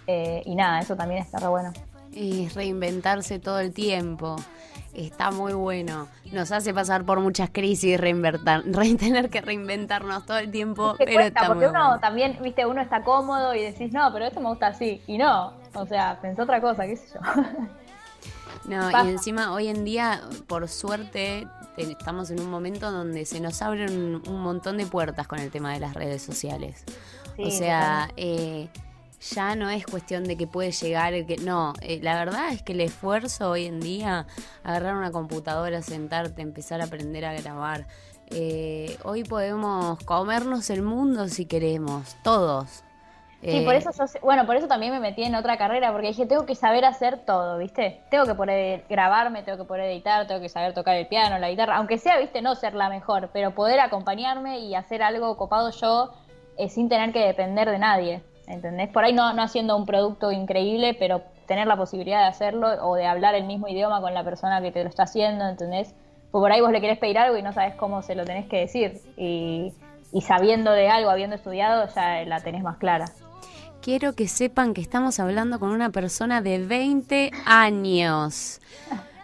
Eh, 0.08 0.42
y 0.46 0.56
nada, 0.56 0.80
eso 0.80 0.96
también 0.96 1.22
está 1.22 1.40
re 1.40 1.48
bueno. 1.48 1.74
Y 2.14 2.48
reinventarse 2.50 3.40
todo 3.40 3.60
el 3.60 3.74
tiempo. 3.74 4.38
Está 4.94 5.32
muy 5.32 5.54
bueno. 5.54 6.08
Nos 6.32 6.52
hace 6.52 6.74
pasar 6.74 7.06
por 7.06 7.20
muchas 7.20 7.50
crisis, 7.50 8.00
reinventar, 8.00 8.64
tener 9.00 9.30
que 9.30 9.42
reinventarnos 9.42 10.26
todo 10.26 10.38
el 10.38 10.52
tiempo. 10.52 10.96
pero 10.98 11.22
está 11.22 11.48
porque 11.48 11.68
uno 11.68 12.00
también, 12.00 12.38
viste, 12.42 12.66
uno 12.66 12.82
está 12.82 13.04
cómodo 13.04 13.54
y 13.54 13.62
decís, 13.62 13.92
no, 13.94 14.12
pero 14.14 14.26
esto 14.26 14.40
me 14.40 14.50
gusta 14.50 14.68
así. 14.68 15.02
Y 15.08 15.18
no, 15.18 15.54
o 15.74 15.86
sea, 15.86 16.20
pensó 16.22 16.44
otra 16.44 16.60
cosa, 16.62 16.86
qué 16.86 16.96
sé 16.96 17.14
yo. 17.14 17.20
No, 18.66 18.90
y 18.92 19.10
encima 19.10 19.54
hoy 19.54 19.68
en 19.68 19.84
día, 19.84 20.22
por 20.48 20.68
suerte, 20.68 21.48
estamos 21.78 22.30
en 22.30 22.40
un 22.40 22.50
momento 22.50 22.92
donde 22.92 23.26
se 23.26 23.40
nos 23.40 23.62
abren 23.62 24.22
un 24.28 24.42
montón 24.42 24.78
de 24.78 24.86
puertas 24.86 25.28
con 25.28 25.40
el 25.40 25.52
tema 25.52 25.74
de 25.74 25.80
las 25.80 25.94
redes 25.94 26.22
sociales. 26.22 26.84
o 27.38 27.50
sea, 27.50 28.10
eh, 28.18 28.70
ya 29.22 29.56
no 29.56 29.70
es 29.70 29.86
cuestión 29.86 30.24
de 30.24 30.36
que 30.36 30.48
puede 30.48 30.72
llegar 30.72 31.14
el 31.14 31.26
que... 31.26 31.38
No, 31.38 31.74
eh, 31.82 32.00
la 32.02 32.16
verdad 32.16 32.52
es 32.52 32.64
que 32.64 32.74
el 32.74 32.82
esfuerzo 32.82 33.52
hoy 33.52 33.66
en 33.66 33.80
día, 33.80 34.28
agarrar 34.64 34.96
una 34.96 35.12
computadora, 35.12 35.82
sentarte, 35.82 36.42
empezar 36.42 36.82
a 36.82 36.86
aprender 36.86 37.26
a 37.26 37.34
grabar. 37.34 37.88
Eh, 38.28 38.98
hoy 39.04 39.24
podemos 39.24 40.00
comernos 40.06 40.70
el 40.70 40.82
mundo 40.82 41.28
si 41.28 41.46
queremos, 41.46 42.16
todos. 42.24 42.84
Sí, 43.44 43.62
por 43.62 43.74
eh, 43.74 43.78
eso, 43.78 43.92
bueno, 44.22 44.46
por 44.46 44.56
eso 44.56 44.68
también 44.68 44.94
me 44.94 45.00
metí 45.00 45.24
en 45.24 45.34
otra 45.34 45.58
carrera, 45.58 45.92
porque 45.92 46.10
dije, 46.10 46.28
tengo 46.28 46.46
que 46.46 46.54
saber 46.54 46.86
hacer 46.86 47.26
todo, 47.26 47.58
¿viste? 47.58 48.02
Tengo 48.12 48.26
que 48.26 48.36
poder 48.36 48.86
grabarme, 48.88 49.42
tengo 49.42 49.58
que 49.58 49.64
poder 49.64 49.86
editar, 49.86 50.28
tengo 50.28 50.42
que 50.42 50.50
saber 50.50 50.76
tocar 50.76 50.96
el 50.96 51.08
piano, 51.08 51.40
la 51.40 51.50
guitarra, 51.50 51.78
aunque 51.78 51.98
sea, 51.98 52.20
¿viste? 52.20 52.44
No 52.44 52.54
ser 52.54 52.76
la 52.76 52.88
mejor, 52.90 53.32
pero 53.34 53.56
poder 53.56 53.80
acompañarme 53.80 54.60
y 54.60 54.76
hacer 54.76 55.02
algo 55.02 55.38
copado 55.38 55.72
yo 55.72 56.12
eh, 56.58 56.70
sin 56.70 56.88
tener 56.88 57.12
que 57.14 57.26
depender 57.26 57.72
de 57.72 57.80
nadie, 57.80 58.22
¿entendés? 58.48 58.90
Por 58.90 59.06
ahí 59.06 59.14
no, 59.14 59.34
no 59.34 59.42
haciendo 59.42 59.76
un 59.76 59.88
producto 59.88 60.32
increíble, 60.32 60.94
pero 60.94 61.24
tener 61.48 61.66
la 61.66 61.78
posibilidad 61.78 62.20
de 62.20 62.28
hacerlo 62.28 62.68
o 62.88 62.94
de 62.96 63.08
hablar 63.08 63.34
el 63.34 63.46
mismo 63.46 63.68
idioma 63.68 64.02
con 64.02 64.14
la 64.14 64.24
persona 64.24 64.62
que 64.62 64.72
te 64.72 64.84
lo 64.84 64.90
está 64.90 65.04
haciendo, 65.04 65.48
¿entendés? 65.48 65.96
Pues 66.30 66.42
por 66.42 66.52
ahí 66.52 66.62
vos 66.62 66.72
le 66.72 66.80
querés 66.80 67.00
pedir 67.00 67.18
algo 67.18 67.38
y 67.38 67.42
no 67.42 67.54
sabes 67.54 67.74
cómo 67.74 68.04
se 68.04 68.14
lo 68.14 68.24
tenés 68.24 68.48
que 68.48 68.60
decir. 68.60 69.02
Y, 69.18 69.74
y 70.14 70.22
sabiendo 70.22 70.72
de 70.72 70.90
algo, 70.90 71.10
habiendo 71.10 71.36
estudiado, 71.36 71.88
ya 71.94 72.24
la 72.24 72.40
tenés 72.42 72.62
más 72.62 72.78
clara 72.78 73.06
quiero 73.82 74.14
que 74.14 74.28
sepan 74.28 74.74
que 74.74 74.82
estamos 74.82 75.20
hablando 75.20 75.60
con 75.60 75.70
una 75.70 75.90
persona 75.90 76.42
de 76.42 76.60
20 76.60 77.32
años. 77.46 78.62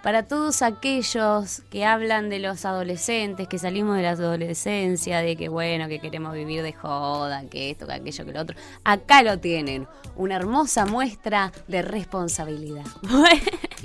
Para 0.02 0.24
todos 0.24 0.62
aquellos 0.62 1.62
que 1.70 1.86
hablan 1.86 2.30
de 2.30 2.40
los 2.40 2.66
adolescentes, 2.66 3.48
que 3.48 3.60
salimos 3.60 3.98
de 3.98 4.04
la 4.04 4.12
adolescencia, 4.12 5.20
de 5.20 5.36
que 5.36 5.50
bueno, 5.50 5.88
que 5.88 6.00
queremos 6.00 6.34
vivir 6.34 6.64
de 6.64 6.72
joda, 6.74 7.44
que 7.50 7.72
esto, 7.72 7.88
que 7.88 7.94
aquello, 7.94 8.26
que 8.26 8.32
lo 8.32 8.42
otro, 8.42 8.58
acá 8.84 9.22
lo 9.22 9.38
tienen, 9.40 9.88
una 10.16 10.36
hermosa 10.36 10.86
muestra 10.86 11.52
de 11.68 11.82
responsabilidad. 11.82 12.86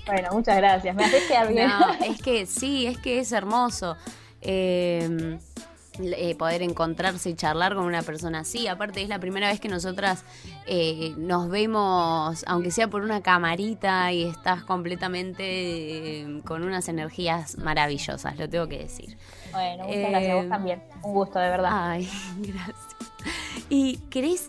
Bueno, 0.04 0.30
muchas 0.32 0.56
gracias, 0.56 0.96
me 0.96 1.04
haces 1.04 1.22
quedar 1.28 1.46
bien. 1.46 1.68
No, 1.68 1.92
es 2.04 2.20
que 2.20 2.44
sí, 2.46 2.88
es 2.88 2.98
que 2.98 3.20
es 3.20 3.30
hermoso. 3.30 3.96
Eh, 4.40 5.38
eh, 6.00 6.34
poder 6.36 6.62
encontrarse 6.62 7.28
y 7.28 7.34
charlar 7.34 7.74
con 7.74 7.84
una 7.84 8.02
persona 8.02 8.40
así. 8.40 8.66
Aparte 8.66 9.02
es 9.02 9.10
la 9.10 9.18
primera 9.18 9.48
vez 9.48 9.60
que 9.60 9.68
nosotras 9.68 10.24
eh, 10.66 11.12
nos 11.18 11.50
vemos, 11.50 12.44
aunque 12.46 12.70
sea 12.70 12.88
por 12.88 13.02
una 13.02 13.20
camarita, 13.22 14.10
y 14.10 14.24
estás 14.24 14.64
completamente 14.64 15.42
eh, 15.44 16.40
con 16.46 16.62
unas 16.62 16.88
energías 16.88 17.58
maravillosas, 17.58 18.38
lo 18.38 18.48
tengo 18.48 18.68
que 18.68 18.78
decir. 18.78 19.18
Bueno, 19.52 19.84
muchas 19.84 20.10
gracias, 20.10 20.34
vos 20.34 20.48
también. 20.48 20.82
Un 21.02 21.12
gusto, 21.12 21.38
de 21.38 21.48
verdad. 21.50 21.90
Ay, 21.90 22.08
gracias. 22.38 22.96
¿Y 23.68 23.98
querés 24.08 24.48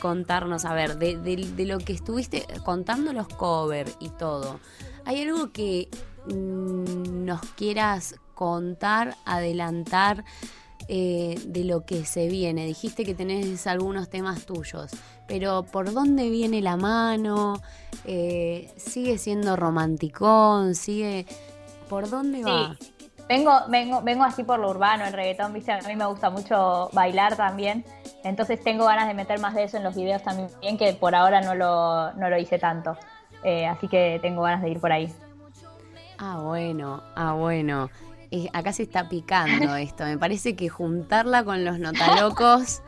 contarnos, 0.00 0.64
a 0.64 0.74
ver, 0.74 0.96
de, 0.96 1.16
de, 1.16 1.66
lo 1.66 1.78
que 1.78 1.92
estuviste 1.92 2.46
contando 2.64 3.12
los 3.12 3.28
covers 3.28 3.96
y 3.98 4.10
todo? 4.10 4.60
¿Hay 5.04 5.22
algo 5.22 5.52
que 5.52 5.88
mm, 6.26 7.24
nos 7.24 7.40
quieras 7.56 8.14
contar, 8.34 9.16
adelantar 9.24 10.24
eh, 10.88 11.38
de 11.46 11.64
lo 11.64 11.84
que 11.84 12.04
se 12.04 12.28
viene. 12.28 12.66
Dijiste 12.66 13.04
que 13.04 13.14
tenés 13.14 13.66
algunos 13.66 14.08
temas 14.08 14.46
tuyos, 14.46 14.90
pero 15.26 15.62
¿por 15.62 15.92
dónde 15.92 16.30
viene 16.30 16.60
la 16.62 16.76
mano? 16.76 17.60
Eh, 18.04 18.70
¿Sigue 18.76 19.18
siendo 19.18 19.56
romanticón? 19.56 20.74
¿Sigue... 20.74 21.26
¿Por 21.88 22.10
dónde 22.10 22.42
va? 22.42 22.76
vengo, 23.28 23.52
vengo, 23.68 24.02
vengo 24.02 24.24
así 24.24 24.42
por 24.42 24.58
lo 24.58 24.70
urbano, 24.70 25.04
el 25.04 25.12
reggaetón, 25.12 25.52
viste, 25.52 25.72
a 25.72 25.80
mí 25.80 25.94
me 25.94 26.06
gusta 26.06 26.30
mucho 26.30 26.88
bailar 26.92 27.36
también. 27.36 27.84
Entonces 28.24 28.62
tengo 28.62 28.86
ganas 28.86 29.06
de 29.06 29.14
meter 29.14 29.38
más 29.38 29.54
de 29.54 29.64
eso 29.64 29.76
en 29.76 29.84
los 29.84 29.94
videos 29.94 30.22
también, 30.22 30.78
que 30.78 30.92
por 30.94 31.14
ahora 31.14 31.40
no 31.40 31.54
lo, 31.54 32.12
no 32.14 32.30
lo 32.30 32.38
hice 32.38 32.58
tanto. 32.58 32.96
Eh, 33.44 33.66
así 33.66 33.88
que 33.88 34.18
tengo 34.20 34.42
ganas 34.42 34.62
de 34.62 34.70
ir 34.70 34.80
por 34.80 34.90
ahí. 34.90 35.12
Ah, 36.18 36.40
bueno, 36.42 37.02
ah, 37.14 37.34
bueno. 37.34 37.90
Eh, 38.30 38.48
acá 38.52 38.72
se 38.72 38.82
está 38.82 39.08
picando 39.08 39.74
esto. 39.76 40.04
Me 40.04 40.18
parece 40.18 40.54
que 40.54 40.68
juntarla 40.68 41.44
con 41.44 41.64
los 41.64 41.78
notalocos, 41.78 42.82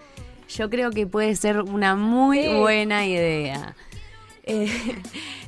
yo 0.49 0.68
creo 0.68 0.90
que 0.90 1.06
puede 1.06 1.35
ser 1.37 1.61
una 1.61 1.97
muy 1.97 2.49
buena 2.59 3.06
idea. 3.06 3.75
Eh, 4.44 4.68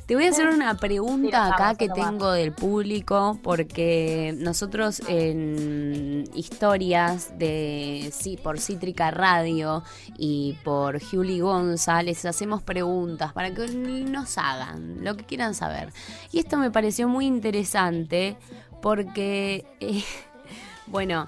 te 0.05 0.15
voy 0.15 0.25
a 0.25 0.29
hacer 0.29 0.47
una 0.47 0.77
pregunta 0.77 1.47
acá 1.47 1.75
que 1.75 1.89
tengo 1.89 2.31
del 2.31 2.53
público, 2.53 3.37
porque 3.43 4.33
nosotros 4.37 5.01
en 5.07 6.23
historias 6.33 7.37
de 7.37 8.09
sí, 8.13 8.37
por 8.41 8.59
Cítrica 8.59 9.11
Radio 9.11 9.83
y 10.17 10.57
por 10.63 11.03
Juli 11.03 11.39
González 11.39 12.25
hacemos 12.25 12.63
preguntas 12.63 13.33
para 13.33 13.53
que 13.53 13.67
nos 13.67 14.37
hagan 14.37 15.03
lo 15.03 15.17
que 15.17 15.23
quieran 15.23 15.53
saber. 15.53 15.91
Y 16.31 16.39
esto 16.39 16.57
me 16.57 16.71
pareció 16.71 17.07
muy 17.07 17.25
interesante 17.25 18.37
porque, 18.83 19.65
eh, 19.79 20.03
bueno, 20.87 21.27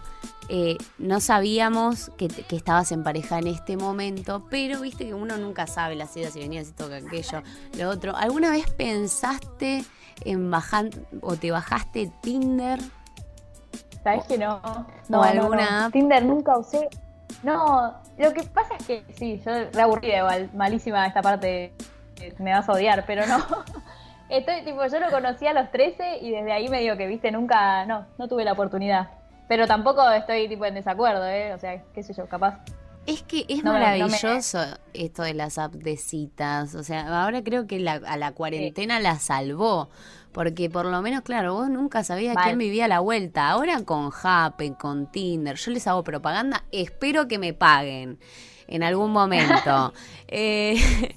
eh, 0.50 0.78
no 1.00 1.22
sabíamos 1.22 2.12
que, 2.18 2.28
estabas 2.52 2.92
en 2.92 3.04
pareja 3.04 3.40
en 3.40 3.48
este 3.48 3.78
momento, 3.78 4.46
pero 4.52 4.82
viste 4.82 5.08
que 5.08 5.14
uno 5.16 5.38
nunca 5.38 5.66
sabe 5.66 5.96
las 5.96 6.16
ideas 6.18 6.36
y 6.36 6.40
venías 6.40 6.68
y 6.68 6.74
toca 6.74 6.98
aquello, 6.98 7.42
lo 7.80 7.90
otro. 7.90 8.16
¿Alguna 8.16 8.52
vez 8.52 8.70
pensaste 8.72 9.86
en 10.26 10.52
bajar 10.52 10.90
o 11.22 11.36
te 11.38 11.50
bajaste 11.50 12.12
Tinder? 12.22 12.80
Sabes 14.04 14.26
que 14.26 14.38
no. 14.38 14.62
No, 15.08 15.24
alguna 15.24 15.90
Tinder 15.92 16.24
nunca 16.24 16.58
usé. 16.58 16.90
No, 17.42 17.96
lo 18.18 18.34
que 18.34 18.44
pasa 18.44 18.76
es 18.78 18.86
que 18.86 19.06
sí, 19.18 19.42
yo 19.44 19.52
re 19.72 19.82
aburrida 19.82 20.18
igual, 20.18 20.50
malísima 20.54 21.08
esta 21.08 21.22
parte, 21.22 21.74
me 22.38 22.52
vas 22.52 22.68
a 22.68 22.74
odiar, 22.74 23.06
pero 23.08 23.26
no. 23.26 23.38
Estoy 24.30 24.64
tipo, 24.64 24.86
yo 24.86 25.00
lo 25.00 25.12
conocí 25.12 25.46
a 25.46 25.54
los 25.54 25.72
13 25.72 26.20
y 26.22 26.32
desde 26.32 26.52
ahí 26.52 26.68
me 26.68 26.82
digo 26.82 26.98
que, 26.98 27.08
viste, 27.08 27.32
nunca, 27.32 27.86
no, 27.86 28.06
no 28.18 28.28
tuve 28.28 28.44
la 28.44 28.54
oportunidad. 28.54 29.10
Pero 29.48 29.68
tampoco 29.68 30.10
estoy 30.12 30.48
tipo 30.48 30.66
en 30.66 30.74
desacuerdo, 30.74 31.28
¿eh? 31.28 31.54
O 31.54 31.60
sea, 31.60 31.84
qué 31.94 32.02
sé 32.02 32.14
yo, 32.14 32.28
capaz. 32.28 32.60
Es 33.06 33.22
que 33.22 33.46
es 33.48 33.64
maravilloso 33.64 34.60
esto 34.94 35.22
de 35.22 35.36
las 35.36 35.60
apps 35.60 35.80
de 35.80 35.96
citas. 35.96 36.74
O 36.74 36.84
sea, 36.84 37.24
ahora 37.24 37.44
creo 37.44 37.68
que 37.68 37.88
a 37.88 38.18
la 38.18 38.32
cuarentena 38.32 39.00
la 39.00 39.20
salvó. 39.20 39.90
Porque 40.32 40.70
por 40.70 40.86
lo 40.86 41.02
menos, 41.02 41.22
claro, 41.22 41.54
vos 41.54 41.70
nunca 41.70 42.04
sabías 42.04 42.36
quién 42.44 42.58
vivía 42.58 42.86
a 42.86 42.88
la 42.88 43.00
vuelta. 43.00 43.50
Ahora 43.50 43.84
con 43.86 44.10
Happen, 44.24 44.74
con 44.74 45.10
Tinder, 45.12 45.56
yo 45.56 45.72
les 45.72 45.88
hago 45.88 46.04
propaganda. 46.04 46.66
Espero 46.72 47.28
que 47.28 47.38
me 47.38 47.54
paguen 47.54 48.20
en 48.68 48.84
algún 48.84 49.12
momento. 49.12 49.94
eh, 50.28 50.76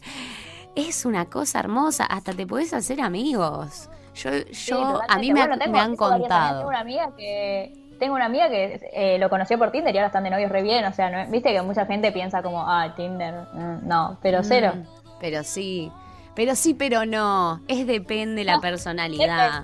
es 0.79 1.05
una 1.05 1.27
cosa 1.27 1.61
hermosa. 1.61 2.05
Hasta 2.05 2.33
te 2.33 2.47
podés 2.47 2.73
hacer 2.73 3.01
amigos. 3.01 3.89
Yo, 4.15 4.31
yo 4.51 5.01
a 5.09 5.19
mí 5.19 5.33
me, 5.33 5.41
han 5.41 5.97
contado. 5.97 6.59
Tengo 6.59 6.69
una 6.69 6.81
amiga 6.81 7.13
que 7.17 7.73
tengo 7.99 8.15
una 8.15 8.27
amiga 8.27 8.49
que 8.49 8.81
eh, 8.93 9.19
lo 9.19 9.29
conoció 9.29 9.59
por 9.59 9.71
Tinder 9.71 9.95
y 9.95 9.99
ahora 9.99 10.07
están 10.07 10.25
de 10.25 10.31
novios 10.31 10.51
re 10.51 10.63
bien. 10.63 10.85
O 10.85 10.93
sea, 10.93 11.27
viste 11.27 11.53
que 11.53 11.63
mucha 11.63 11.87
gente 11.87 12.13
piensa 12.13 12.43
como, 12.43 12.63
ah, 12.67 12.95
Tinder, 12.97 13.35
mm, 13.53 13.87
no, 13.87 14.19
pero 14.23 14.43
cero. 14.43 14.73
Mm, 14.75 15.19
pero 15.21 15.43
sí. 15.43 15.91
Pero 16.39 16.55
sí, 16.55 16.73
pero 16.73 17.05
no. 17.05 17.61
Es 17.67 17.85
depende 17.85 18.45
la 18.45 18.61
personalidad. 18.61 19.61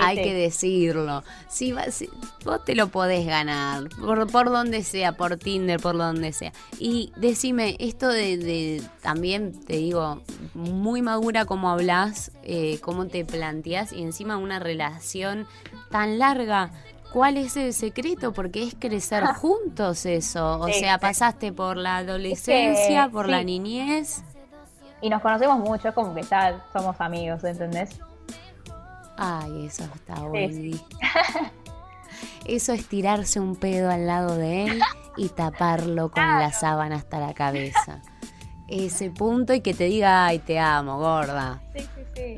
Hay 0.00 0.16
que 0.16 0.34
decirlo. 0.34 1.22
Si, 1.48 1.72
vos 2.44 2.64
te 2.64 2.74
lo 2.74 2.88
podés 2.88 3.24
ganar. 3.24 3.88
Por, 3.90 4.28
por 4.32 4.50
donde 4.50 4.82
sea, 4.82 5.12
por 5.12 5.36
Tinder, 5.36 5.78
por 5.78 5.96
donde 5.96 6.32
sea. 6.32 6.52
Y 6.80 7.12
decime, 7.14 7.76
esto 7.78 8.08
de, 8.08 8.82
también 9.02 9.52
te 9.52 9.74
digo, 9.74 10.20
muy 10.54 11.00
madura 11.00 11.44
como 11.44 11.70
hablas, 11.70 12.32
eh, 12.42 12.80
cómo 12.80 13.06
te 13.06 13.24
planteas 13.24 13.92
y 13.92 14.02
encima 14.02 14.36
una 14.36 14.58
relación 14.58 15.46
tan 15.92 16.18
larga 16.18 16.72
¿Cuál 17.12 17.38
es 17.38 17.56
el 17.56 17.72
secreto? 17.72 18.32
Porque 18.32 18.62
es 18.62 18.74
crecer 18.78 19.24
juntos 19.24 20.04
eso. 20.04 20.60
O 20.60 20.68
sea, 20.68 20.98
pasaste 20.98 21.50
por 21.50 21.78
la 21.78 21.98
adolescencia, 21.98 23.08
por 23.08 23.28
la 23.28 23.42
niñez. 23.42 24.22
Y 25.06 25.08
nos 25.08 25.22
conocemos 25.22 25.60
mucho, 25.60 25.90
es 25.90 25.94
como 25.94 26.12
que 26.16 26.22
ya 26.24 26.64
somos 26.72 27.00
amigos, 27.00 27.44
¿entendés? 27.44 28.00
Ay, 29.16 29.66
eso 29.66 29.84
está 29.94 30.14
bueno. 30.18 30.76
Eso 32.44 32.72
es 32.72 32.88
tirarse 32.88 33.38
un 33.38 33.54
pedo 33.54 33.88
al 33.88 34.08
lado 34.08 34.36
de 34.36 34.64
él 34.64 34.80
y 35.16 35.28
taparlo 35.28 36.10
con 36.10 36.24
la 36.24 36.50
sábana 36.50 36.96
hasta 36.96 37.20
la 37.20 37.34
cabeza. 37.34 38.02
Ese 38.66 39.10
punto 39.10 39.54
y 39.54 39.60
que 39.60 39.74
te 39.74 39.84
diga, 39.84 40.26
ay, 40.26 40.40
te 40.40 40.58
amo, 40.58 40.98
gorda. 40.98 41.62
Sí, 41.76 41.86
sí, 41.94 42.36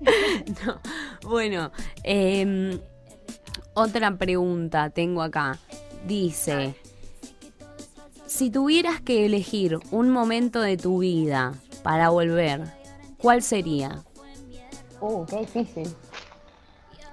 sí. 0.00 0.06
no. 0.66 0.80
Bueno, 1.28 1.72
eh, 2.04 2.80
otra 3.74 4.16
pregunta 4.16 4.88
tengo 4.88 5.20
acá. 5.20 5.58
Dice, 6.06 6.74
si 8.32 8.48
tuvieras 8.50 9.02
que 9.02 9.26
elegir 9.26 9.78
un 9.90 10.08
momento 10.08 10.62
de 10.62 10.78
tu 10.78 11.00
vida 11.00 11.52
para 11.82 12.08
volver, 12.08 12.62
¿cuál 13.18 13.42
sería? 13.42 14.02
Uh, 15.02 15.26
qué 15.26 15.40
difícil. 15.40 15.94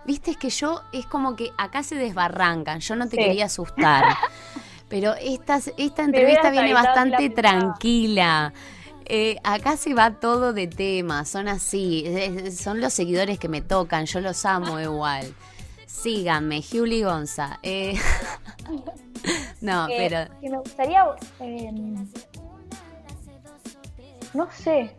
Viste, 0.06 0.32
es 0.32 0.38
que 0.38 0.50
yo, 0.50 0.82
es 0.94 1.06
como 1.06 1.36
que 1.36 1.52
acá 1.58 1.84
se 1.84 1.96
desbarrancan, 1.96 2.80
yo 2.80 2.96
no 2.96 3.10
te 3.10 3.18
quería 3.18 3.46
asustar, 3.46 4.06
pero 4.90 5.14
esta, 5.16 5.60
esta 5.76 6.04
entrevista 6.04 6.52
viene 6.52 6.74
bastante 6.74 7.30
tranquila. 7.30 8.54
Eh, 9.04 9.38
acá 9.44 9.76
se 9.76 9.94
va 9.94 10.20
todo 10.22 10.54
de 10.54 10.68
tema, 10.68 11.26
son 11.26 11.50
así, 11.50 12.06
son 12.50 12.80
los 12.80 12.94
seguidores 12.94 13.38
que 13.40 13.50
me 13.50 13.62
tocan, 13.62 14.06
yo 14.06 14.22
los 14.22 14.46
amo 14.46 14.80
igual. 14.80 15.34
Síganme, 15.86 16.64
Juli 16.64 17.04
Gonza. 17.04 17.60
Eh, 17.62 18.00
no, 19.62 19.88
eh, 19.88 19.96
pero. 19.98 20.34
me 20.42 20.58
gustaría. 20.58 21.06
Em, 21.40 22.08
no 24.34 24.50
sé. 24.52 24.96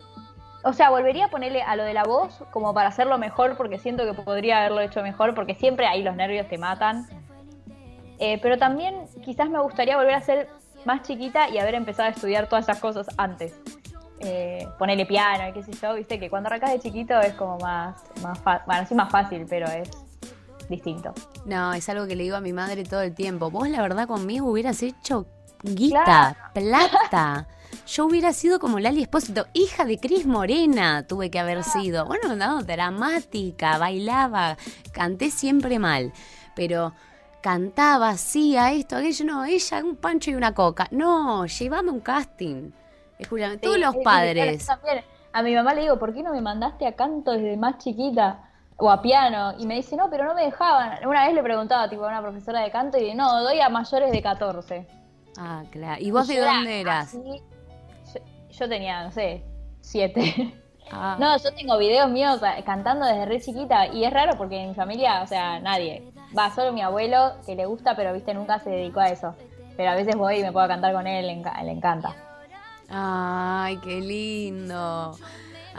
O 0.63 0.73
sea, 0.73 0.91
volvería 0.91 1.27
a 1.27 1.29
ponerle 1.29 1.63
a 1.63 1.75
lo 1.77 1.85
de 1.85 1.95
la 1.95 2.05
voz 2.05 2.43
como 2.51 2.75
para 2.75 2.91
hacerlo 2.91 3.17
mejor, 3.17 3.57
porque 3.57 3.79
siento 3.79 4.05
que 4.05 4.13
podría 4.13 4.59
haberlo 4.59 4.81
hecho 4.81 5.03
mejor, 5.03 5.35
porque 5.35 5.55
siempre 5.55 5.87
ahí 5.87 6.03
los 6.03 6.15
nervios 6.17 6.49
te 6.49 6.59
matan. 6.59 7.07
Eh, 8.19 8.39
pero 8.43 8.59
también 8.59 9.07
quizás 9.25 9.49
me 9.49 9.59
gustaría 9.61 9.97
volver 9.97 10.15
a 10.15 10.21
ser 10.21 10.49
más 10.85 11.03
chiquita 11.03 11.49
y 11.49 11.59
haber 11.59 11.75
empezado 11.75 12.09
a 12.09 12.13
estudiar 12.13 12.47
todas 12.49 12.67
esas 12.67 12.79
cosas 12.79 13.07
antes. 13.17 13.59
ponerle 14.79 15.07
piano 15.07 15.49
y 15.49 15.53
qué 15.53 15.63
sé 15.63 15.73
yo, 15.81 15.95
viste 15.95 16.19
que 16.19 16.29
cuando 16.29 16.49
arrancas 16.49 16.73
de 16.73 16.81
chiquito 16.81 17.19
es 17.21 17.33
como 17.33 17.57
más, 17.59 17.97
más 18.23 18.39
bueno, 18.67 18.87
sí 18.87 18.95
más 18.95 19.11
fácil, 19.11 19.47
pero 19.49 19.67
es 19.67 19.91
distinto. 20.71 21.13
No, 21.45 21.75
es 21.75 21.89
algo 21.89 22.07
que 22.07 22.17
le 22.17 22.23
digo 22.23 22.37
a 22.37 22.41
mi 22.41 22.53
madre 22.53 22.85
todo 22.85 23.03
el 23.03 23.15
tiempo. 23.15 23.51
Vos, 23.51 23.69
la 23.69 23.83
verdad, 23.83 24.07
conmigo 24.07 24.51
hubieras 24.51 24.83
hecho 24.83 25.27
guita, 25.63 26.51
plata. 26.55 27.47
Yo 27.87 28.07
hubiera 28.07 28.33
sido 28.33 28.59
como 28.59 28.79
Lali 28.79 29.03
Espósito, 29.03 29.47
hija 29.53 29.85
de 29.85 29.99
Cris 29.99 30.27
Morena, 30.27 31.07
tuve 31.07 31.31
que 31.31 31.39
haber 31.39 31.63
sido. 31.65 32.07
Bueno, 32.07 32.37
no, 32.37 32.63
dramática, 32.63 33.79
bailaba, 33.79 34.57
canté 34.93 35.31
siempre 35.31 35.79
mal, 35.79 36.13
pero 36.55 36.95
cantaba, 37.41 38.11
hacía 38.11 38.73
esto, 38.73 38.97
aquello, 38.97 39.25
no, 39.25 39.45
ella, 39.45 39.85
un 39.85 39.97
pancho 39.97 40.31
y 40.31 40.35
una 40.35 40.55
coca. 40.55 40.89
No, 40.91 41.47
llevame 41.47 41.91
un 41.91 42.01
casting. 42.01 42.71
Escúchame, 43.19 43.59
todos 43.59 43.79
los 43.79 43.97
padres. 44.05 44.67
A 45.33 45.43
mi 45.43 45.55
mamá 45.55 45.75
le 45.75 45.83
digo, 45.83 45.99
¿por 45.99 46.13
qué 46.13 46.23
no 46.23 46.33
me 46.33 46.41
mandaste 46.41 46.87
a 46.87 46.97
canto 46.97 47.33
desde 47.33 47.57
más 47.57 47.79
chiquita? 47.79 48.50
O 48.81 48.91
a 48.91 49.03
piano, 49.03 49.55
y 49.59 49.67
me 49.67 49.77
dice, 49.77 49.97
no, 49.97 50.09
pero 50.11 50.25
no 50.25 50.35
me 50.35 50.45
dejaban. 50.45 51.07
Una 51.07 51.27
vez 51.27 51.35
le 51.35 51.43
preguntaba 51.43 51.89
tipo, 51.89 52.05
a 52.05 52.09
una 52.09 52.23
profesora 52.23 52.63
de 52.63 52.71
canto 52.71 52.99
y 52.99 53.15
no, 53.15 53.43
doy 53.43 53.61
a 53.61 53.69
mayores 53.69 54.11
de 54.11 54.23
14. 54.23 54.87
Ah, 55.39 55.63
claro. 55.71 56.03
¿Y 56.03 56.11
vos 56.11 56.27
de 56.27 56.41
dónde 56.41 56.81
eras? 56.81 57.17
yo, 58.51 58.69
tenía, 58.69 59.05
no 59.05 59.13
sé, 59.13 59.45
siete. 59.81 60.55
Ah. 60.93 61.17
No, 61.21 61.37
yo 61.37 61.55
tengo 61.55 61.79
videos 61.79 62.11
míos 62.11 62.41
cantando 62.67 63.07
desde 63.07 63.25
re 63.25 63.41
chiquita 63.41 63.87
y 63.87 64.05
es 64.05 64.13
raro 64.13 64.37
porque 64.37 64.61
en 64.61 64.71
mi 64.71 64.75
familia, 64.75 65.23
o 65.23 65.27
sea, 65.29 65.61
nadie. 65.61 66.13
Va, 66.37 66.51
solo 66.51 66.73
mi 66.73 66.83
abuelo 66.83 67.35
que 67.47 67.55
le 67.55 67.65
gusta, 67.67 67.95
pero 67.95 68.13
viste, 68.13 68.35
nunca 68.35 68.59
se 68.59 68.71
dedicó 68.71 68.99
a 68.99 69.07
eso. 69.07 69.37
Pero 69.77 69.91
a 69.91 69.95
veces 69.95 70.17
voy 70.17 70.39
y 70.39 70.43
me 70.43 70.51
puedo 70.51 70.67
cantar 70.67 70.93
con 70.93 71.07
él, 71.07 71.29
le 71.29 71.71
encanta. 71.71 72.17
Ay, 72.89 73.77
qué 73.77 74.01
lindo. 74.01 75.13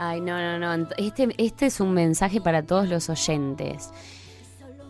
Ay, 0.04 0.20
no, 0.20 0.36
no, 0.36 0.58
no. 0.76 0.88
Este, 0.96 1.28
este 1.38 1.66
es 1.66 1.78
un 1.78 1.92
mensaje 1.92 2.40
para 2.40 2.64
todos 2.64 2.88
los 2.88 3.08
oyentes. 3.08 3.90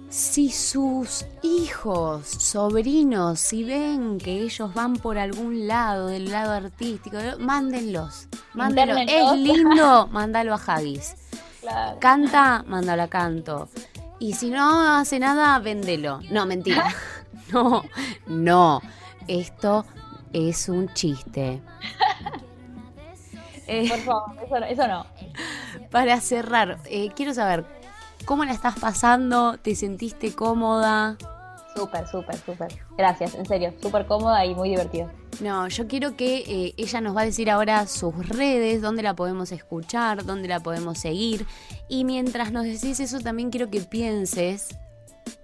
Si 0.08 0.50
sus 0.50 1.26
hijos, 1.42 2.26
sobrinos, 2.26 3.38
si 3.38 3.62
ven 3.62 4.16
que 4.16 4.40
ellos 4.40 4.72
van 4.72 4.94
por 4.94 5.18
algún 5.18 5.66
lado, 5.66 6.06
del 6.06 6.30
lado 6.30 6.52
artístico, 6.52 7.18
mándenlos. 7.38 8.26
Mándenlos. 8.54 9.00
Es 9.06 9.38
lindo, 9.38 10.06
mándalo 10.12 10.54
a 10.54 10.60
Haggis. 10.66 11.14
Canta, 11.98 12.64
mándalo 12.66 13.02
a 13.02 13.08
canto. 13.08 13.68
Y 14.18 14.32
si 14.32 14.48
no 14.48 14.96
hace 14.96 15.18
nada, 15.18 15.58
véndelo. 15.58 16.20
No, 16.30 16.46
mentira. 16.46 16.86
No, 17.52 17.84
no. 18.26 18.80
Esto 19.28 19.84
es 20.32 20.70
un 20.70 20.88
chiste. 20.94 21.60
Eh, 23.72 23.88
Por 23.88 23.98
favor, 24.00 24.64
eso, 24.68 24.86
no. 24.86 25.06
Para 25.90 26.20
cerrar, 26.20 26.78
eh, 26.84 27.10
quiero 27.16 27.32
saber, 27.32 27.64
¿cómo 28.26 28.44
la 28.44 28.52
estás 28.52 28.78
pasando? 28.78 29.56
¿Te 29.56 29.74
sentiste 29.74 30.34
cómoda? 30.34 31.16
Súper, 31.74 32.06
súper, 32.06 32.36
súper. 32.36 32.68
Gracias, 32.98 33.34
en 33.34 33.46
serio, 33.46 33.72
súper 33.80 34.04
cómoda 34.04 34.44
y 34.44 34.54
muy 34.54 34.68
divertida. 34.68 35.10
No, 35.40 35.68
yo 35.68 35.88
quiero 35.88 36.16
que 36.16 36.44
eh, 36.46 36.74
ella 36.76 37.00
nos 37.00 37.16
va 37.16 37.22
a 37.22 37.24
decir 37.24 37.50
ahora 37.50 37.86
sus 37.86 38.28
redes, 38.28 38.82
dónde 38.82 39.02
la 39.02 39.14
podemos 39.14 39.52
escuchar, 39.52 40.26
dónde 40.26 40.48
la 40.48 40.60
podemos 40.60 40.98
seguir. 40.98 41.46
Y 41.88 42.04
mientras 42.04 42.52
nos 42.52 42.64
decís 42.64 43.00
eso, 43.00 43.20
también 43.20 43.48
quiero 43.48 43.70
que 43.70 43.80
pienses 43.80 44.76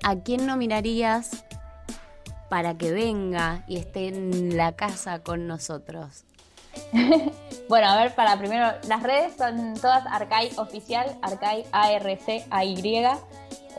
a 0.03 0.17
quién 0.17 0.47
nominarías 0.47 1.47
para 2.51 2.77
que 2.77 2.93
venga 2.93 3.65
y 3.67 3.79
esté 3.79 4.09
en 4.09 4.55
la 4.55 4.73
casa 4.73 5.21
con 5.21 5.47
nosotros. 5.47 6.25
bueno, 7.69 7.89
a 7.89 7.97
ver, 7.97 8.15
para 8.15 8.37
primero, 8.39 8.67
las 8.89 9.03
redes 9.03 9.35
son 9.37 9.75
todas 9.75 10.07
Arcai 10.07 10.51
Oficial, 10.57 11.07
Arcai 11.21 11.65
A-R-C-A-Y. 11.73 13.07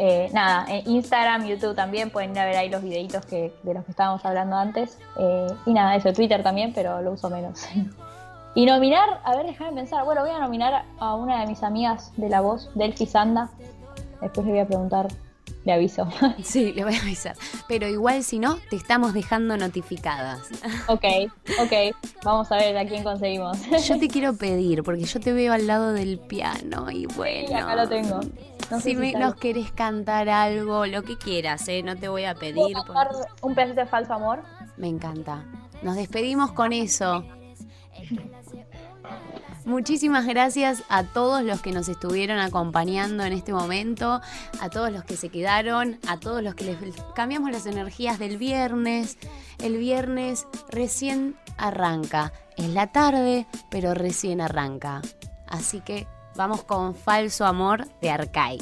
Eh, 0.01 0.29
nada, 0.31 0.65
Instagram, 0.85 1.45
YouTube 1.45 1.75
también, 1.75 2.09
pueden 2.09 2.31
ir 2.31 2.39
a 2.39 2.45
ver 2.45 2.55
ahí 2.55 2.69
los 2.69 2.81
videitos 2.81 3.25
que, 3.25 3.53
de 3.63 3.73
los 3.73 3.83
que 3.83 3.91
estábamos 3.91 4.23
hablando 4.23 4.55
antes. 4.55 4.97
Eh, 5.17 5.47
y 5.65 5.73
nada, 5.73 5.95
eso, 5.95 6.13
Twitter 6.13 6.43
también, 6.43 6.71
pero 6.73 7.01
lo 7.01 7.13
uso 7.13 7.29
menos. 7.29 7.67
y 8.55 8.65
nominar, 8.65 9.21
a 9.23 9.35
ver, 9.35 9.47
déjame 9.47 9.73
pensar, 9.73 10.05
bueno, 10.05 10.21
voy 10.21 10.31
a 10.31 10.39
nominar 10.39 10.85
a 10.99 11.15
una 11.15 11.41
de 11.41 11.47
mis 11.47 11.63
amigas 11.63 12.13
de 12.15 12.29
la 12.29 12.41
voz, 12.41 12.69
Delphi 12.75 13.07
Sanda. 13.07 13.49
Después 14.21 14.45
le 14.45 14.53
voy 14.53 14.61
a 14.61 14.67
preguntar 14.67 15.07
le 15.69 15.73
aviso. 15.75 16.07
Sí, 16.43 16.73
le 16.73 16.83
voy 16.83 16.95
a 16.95 17.01
avisar. 17.01 17.35
Pero 17.67 17.87
igual 17.87 18.23
si 18.23 18.39
no, 18.39 18.57
te 18.69 18.75
estamos 18.75 19.13
dejando 19.13 19.55
notificadas. 19.55 20.49
Ok, 20.87 21.05
ok. 21.61 21.95
Vamos 22.23 22.51
a 22.51 22.57
ver 22.57 22.77
a 22.77 22.85
quién 22.85 23.03
conseguimos. 23.03 23.57
Yo 23.87 23.99
te 23.99 24.07
quiero 24.07 24.35
pedir, 24.35 24.83
porque 24.83 25.03
yo 25.03 25.19
te 25.19 25.31
veo 25.31 25.53
al 25.53 25.67
lado 25.67 25.93
del 25.93 26.19
piano 26.19 26.89
y 26.89 27.05
bueno. 27.05 27.55
acá 27.55 27.75
lo 27.75 27.87
tengo. 27.87 28.19
si, 28.81 28.95
nos 28.95 29.35
querés 29.35 29.71
cantar 29.71 30.29
algo, 30.29 30.85
lo 30.85 31.03
que 31.03 31.17
quieras, 31.17 31.67
¿eh? 31.67 31.83
No 31.83 31.95
te 31.95 32.07
voy 32.07 32.25
a 32.25 32.33
pedir. 32.35 32.75
un 33.41 33.55
pedacito 33.55 33.81
de 33.81 33.87
falso 33.87 34.13
amor? 34.13 34.41
Me 34.77 34.87
encanta. 34.87 35.45
Nos 35.83 35.95
despedimos 35.95 36.51
con 36.51 36.73
eso. 36.73 37.23
Muchísimas 39.69 40.25
gracias 40.25 40.83
a 40.89 41.03
todos 41.03 41.43
los 41.43 41.61
que 41.61 41.71
nos 41.71 41.89
estuvieron 41.89 42.39
acompañando 42.39 43.23
en 43.23 43.33
este 43.33 43.53
momento, 43.53 44.19
a 44.59 44.69
todos 44.71 44.91
los 44.91 45.03
que 45.03 45.15
se 45.15 45.29
quedaron, 45.29 45.99
a 46.07 46.19
todos 46.19 46.41
los 46.41 46.55
que 46.55 46.63
les 46.63 46.77
cambiamos 47.13 47.51
las 47.51 47.67
energías 47.67 48.17
del 48.17 48.37
viernes. 48.37 49.19
El 49.59 49.77
viernes 49.77 50.47
recién 50.71 51.35
arranca. 51.55 52.33
Es 52.57 52.69
la 52.69 52.87
tarde, 52.87 53.45
pero 53.69 53.93
recién 53.93 54.41
arranca. 54.41 55.03
Así 55.45 55.81
que 55.81 56.07
vamos 56.35 56.63
con 56.63 56.95
Falso 56.95 57.45
Amor 57.45 57.87
de 58.01 58.09
Arcai. 58.09 58.57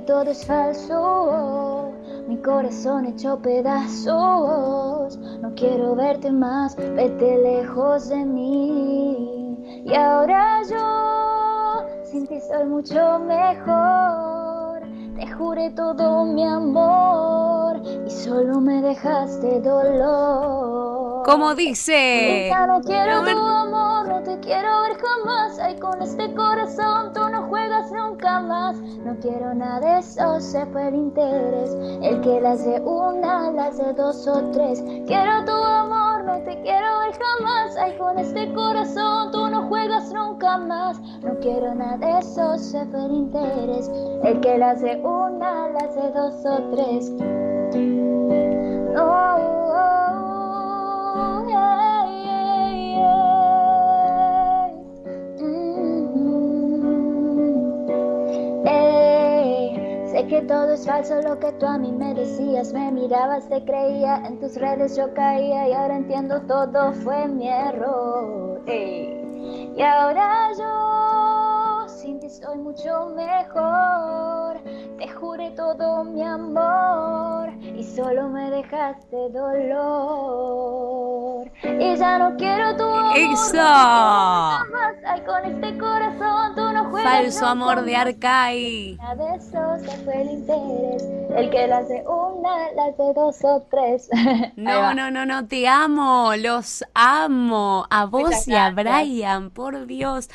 Todo 0.00 0.30
es 0.30 0.44
falso, 0.44 1.92
mi 2.28 2.36
corazón 2.38 3.06
hecho 3.06 3.38
pedazos. 3.40 5.18
No 5.18 5.54
quiero 5.54 5.94
verte 5.94 6.30
más, 6.32 6.76
vete 6.76 7.38
lejos 7.38 8.08
de 8.08 8.24
mí. 8.24 9.82
Y 9.84 9.94
ahora 9.94 10.62
yo, 10.68 11.86
sin 12.04 12.26
ti 12.26 12.40
soy 12.40 12.64
mucho 12.64 13.18
mejor. 13.20 14.82
Te 15.16 15.30
juré 15.32 15.70
todo 15.70 16.24
mi 16.24 16.44
amor 16.44 17.80
y 18.06 18.10
solo 18.10 18.60
me 18.60 18.82
dejaste 18.82 19.60
dolor. 19.60 21.24
Como 21.24 21.54
dice. 21.54 22.48
Ya 22.50 22.66
no 22.66 22.80
quiero 22.80 23.22
tu 23.22 23.38
amor, 23.38 24.03
te 24.24 24.40
quiero 24.40 24.82
ver 24.82 24.96
jamás. 24.96 25.58
Ay, 25.58 25.76
con 25.78 26.00
este 26.02 26.32
corazón 26.34 27.12
tú 27.12 27.28
no 27.28 27.42
juegas 27.48 27.92
nunca 27.92 28.40
más. 28.40 28.76
No 29.04 29.14
quiero 29.20 29.54
nada 29.54 29.80
de 29.80 29.98
eso, 29.98 30.40
se 30.40 30.64
fue 30.66 30.88
el 30.88 30.94
interés. 30.94 31.76
El 32.02 32.20
que 32.22 32.40
las 32.40 32.64
de 32.64 32.80
una, 32.80 33.50
las 33.52 33.76
de 33.76 33.92
dos 33.92 34.26
o 34.26 34.50
tres. 34.52 34.82
Quiero 35.06 35.44
tu 35.44 35.52
amor, 35.52 36.24
no 36.24 36.38
te 36.44 36.60
quiero 36.62 36.98
ver 37.00 37.12
jamás. 37.12 37.76
Ay, 37.76 37.96
con 37.98 38.18
este 38.18 38.52
corazón 38.54 39.30
tú 39.30 39.48
no 39.48 39.68
juegas 39.68 40.10
nunca 40.12 40.58
más. 40.58 40.98
No 41.22 41.38
quiero 41.40 41.74
nada 41.74 41.98
de 41.98 42.18
eso, 42.18 42.58
se 42.58 42.84
fue 42.86 43.04
el 43.04 43.12
interés. 43.12 43.90
El 44.24 44.40
que 44.40 44.58
las 44.58 44.80
de 44.80 44.96
una, 45.02 45.68
las 45.68 45.94
de 45.94 46.10
dos 46.12 46.44
o 46.46 46.62
tres. 46.70 48.13
Sé 60.24 60.28
que 60.28 60.42
todo 60.42 60.72
es 60.72 60.86
falso 60.86 61.20
lo 61.22 61.38
que 61.38 61.52
tú 61.52 61.66
a 61.66 61.78
mí 61.78 61.92
me 61.92 62.14
decías, 62.14 62.72
me 62.72 62.90
mirabas, 62.90 63.48
te 63.48 63.64
creía, 63.64 64.16
en 64.26 64.40
tus 64.40 64.56
redes 64.56 64.96
yo 64.96 65.12
caía 65.14 65.68
y 65.68 65.72
ahora 65.72 65.96
entiendo 65.96 66.40
todo 66.42 66.92
fue 66.92 67.28
mi 67.28 67.48
error. 67.48 68.62
Y 68.66 69.82
ahora 69.82 70.50
yo 70.58 71.88
sin 71.88 72.20
ti 72.20 72.30
soy 72.30 72.58
mucho 72.58 73.10
mejor. 73.16 74.60
Te 74.98 75.08
juré 75.08 75.50
todo 75.50 76.04
mi 76.04 76.22
amor 76.22 77.50
y 77.62 77.82
solo 77.82 78.28
me 78.28 78.50
dejaste 78.50 79.30
dolor. 79.30 79.90
Y 81.62 81.96
ya 81.96 82.18
no 82.18 82.36
quiero 82.36 82.76
tu 82.76 82.84
amor. 82.84 83.16
¡Eso! 83.16 83.58
Ay, 85.06 85.20
con 85.26 85.44
este 85.44 85.78
corazón 85.78 86.54
no. 86.56 86.63
Falso 87.04 87.46
amor 87.46 87.84
de. 87.84 87.92
De 87.92 89.36
eso 89.36 89.76
se 89.84 89.96
fue 90.04 90.22
el 90.22 90.30
interés. 90.30 91.04
El 91.36 91.50
que 91.50 91.66
la 91.66 91.78
hace 91.78 92.02
una, 92.06 92.72
la 92.72 92.84
hace 92.86 93.12
dos 93.14 93.44
o 93.44 93.62
tres. 93.70 94.08
No, 94.56 94.94
no, 94.94 95.10
no, 95.10 95.26
no, 95.26 95.46
te 95.46 95.68
amo. 95.68 96.32
Los 96.36 96.84
amo. 96.94 97.86
A 97.90 98.06
vos 98.06 98.48
y 98.48 98.54
a 98.54 98.70
Brian, 98.70 99.50
por 99.50 99.86
Dios. 99.86 100.30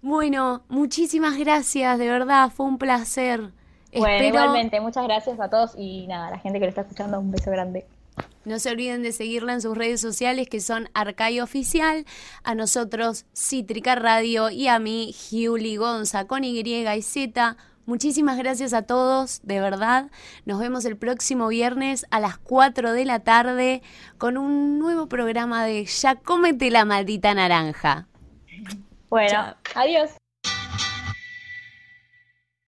Bueno, 0.00 0.62
muchísimas 0.68 1.36
gracias, 1.36 1.98
de 1.98 2.08
verdad, 2.08 2.50
fue 2.50 2.66
un 2.66 2.78
placer. 2.78 3.52
Bueno, 3.94 4.24
igualmente, 4.24 4.80
muchas 4.80 5.04
gracias 5.04 5.38
a 5.38 5.48
todos 5.48 5.74
y 5.76 6.06
nada, 6.06 6.28
a 6.28 6.30
la 6.30 6.38
gente 6.38 6.58
que 6.58 6.64
lo 6.64 6.70
está 6.70 6.80
escuchando, 6.80 7.20
un 7.20 7.30
beso 7.30 7.50
grande. 7.50 7.86
No 8.44 8.58
se 8.58 8.70
olviden 8.70 9.02
de 9.02 9.12
seguirla 9.12 9.52
en 9.52 9.62
sus 9.62 9.76
redes 9.76 10.00
sociales 10.00 10.48
que 10.48 10.60
son 10.60 10.88
Arcai 10.94 11.40
Oficial, 11.40 12.04
a 12.42 12.54
nosotros 12.54 13.24
Cítrica 13.36 13.94
Radio 13.94 14.50
y 14.50 14.66
a 14.66 14.78
mí 14.78 15.12
Giuli 15.12 15.76
Gonza 15.76 16.26
con 16.26 16.42
Y 16.42 16.58
y 16.60 17.02
Z. 17.02 17.56
Muchísimas 17.84 18.38
gracias 18.38 18.74
a 18.74 18.82
todos, 18.82 19.40
de 19.42 19.60
verdad. 19.60 20.10
Nos 20.44 20.60
vemos 20.60 20.84
el 20.84 20.96
próximo 20.96 21.48
viernes 21.48 22.06
a 22.10 22.20
las 22.20 22.38
4 22.38 22.92
de 22.92 23.04
la 23.04 23.20
tarde 23.20 23.82
con 24.18 24.36
un 24.36 24.78
nuevo 24.78 25.08
programa 25.08 25.64
de 25.64 25.84
Ya 25.84 26.16
cómete 26.16 26.70
la 26.70 26.84
maldita 26.84 27.34
naranja. 27.34 28.06
Bueno, 29.08 29.56
adiós. 29.74 30.21